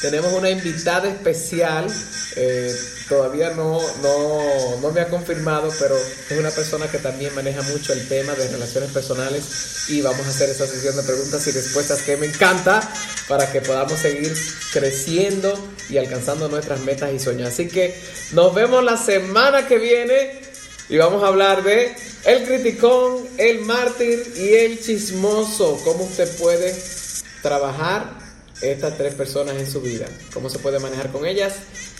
tenemos 0.00 0.32
una 0.32 0.50
invitada 0.50 1.08
especial. 1.08 1.86
Eh, 2.36 2.74
todavía 3.12 3.50
no, 3.50 3.78
no, 4.02 4.80
no, 4.80 4.90
me 4.90 5.02
ha 5.02 5.08
confirmado, 5.08 5.70
pero 5.78 5.94
es 5.96 6.38
una 6.38 6.50
persona 6.50 6.90
que 6.90 6.96
también 6.96 7.34
maneja 7.34 7.60
mucho 7.60 7.92
el 7.92 8.08
tema 8.08 8.32
de 8.32 8.48
relaciones 8.48 8.90
personales 8.90 9.90
y 9.90 10.00
vamos 10.00 10.24
a 10.26 10.30
hacer 10.30 10.48
esa 10.48 10.66
sesión 10.66 10.96
de 10.96 11.02
preguntas 11.02 11.46
y 11.46 11.50
respuestas 11.50 12.00
que 12.02 12.16
me 12.16 12.24
encanta 12.24 12.80
para 13.28 13.52
que 13.52 13.60
podamos 13.60 13.98
seguir 13.98 14.32
creciendo 14.72 15.52
y 15.90 15.98
alcanzando 15.98 16.48
nuestras 16.48 16.80
metas 16.80 17.12
y 17.12 17.18
sueños. 17.18 17.50
Así 17.50 17.68
que 17.68 18.00
nos 18.32 18.54
vemos 18.54 18.82
la 18.82 18.96
semana 18.96 19.68
que 19.68 19.76
viene 19.76 20.40
y 20.88 20.96
vamos 20.96 21.22
a 21.22 21.26
hablar 21.26 21.62
de 21.62 21.94
el 22.24 22.44
criticón, 22.46 23.28
el 23.36 23.60
mártir 23.60 24.32
y 24.36 24.54
el 24.54 24.80
chismoso, 24.80 25.78
cómo 25.84 26.04
usted 26.04 26.34
puede 26.38 26.74
trabajar 27.42 28.22
estas 28.62 28.96
tres 28.96 29.14
personas 29.14 29.56
en 29.56 29.70
su 29.70 29.82
vida, 29.82 30.06
cómo 30.32 30.48
se 30.48 30.58
puede 30.60 30.78
manejar 30.78 31.12
con 31.12 31.26
ellas 31.26 31.56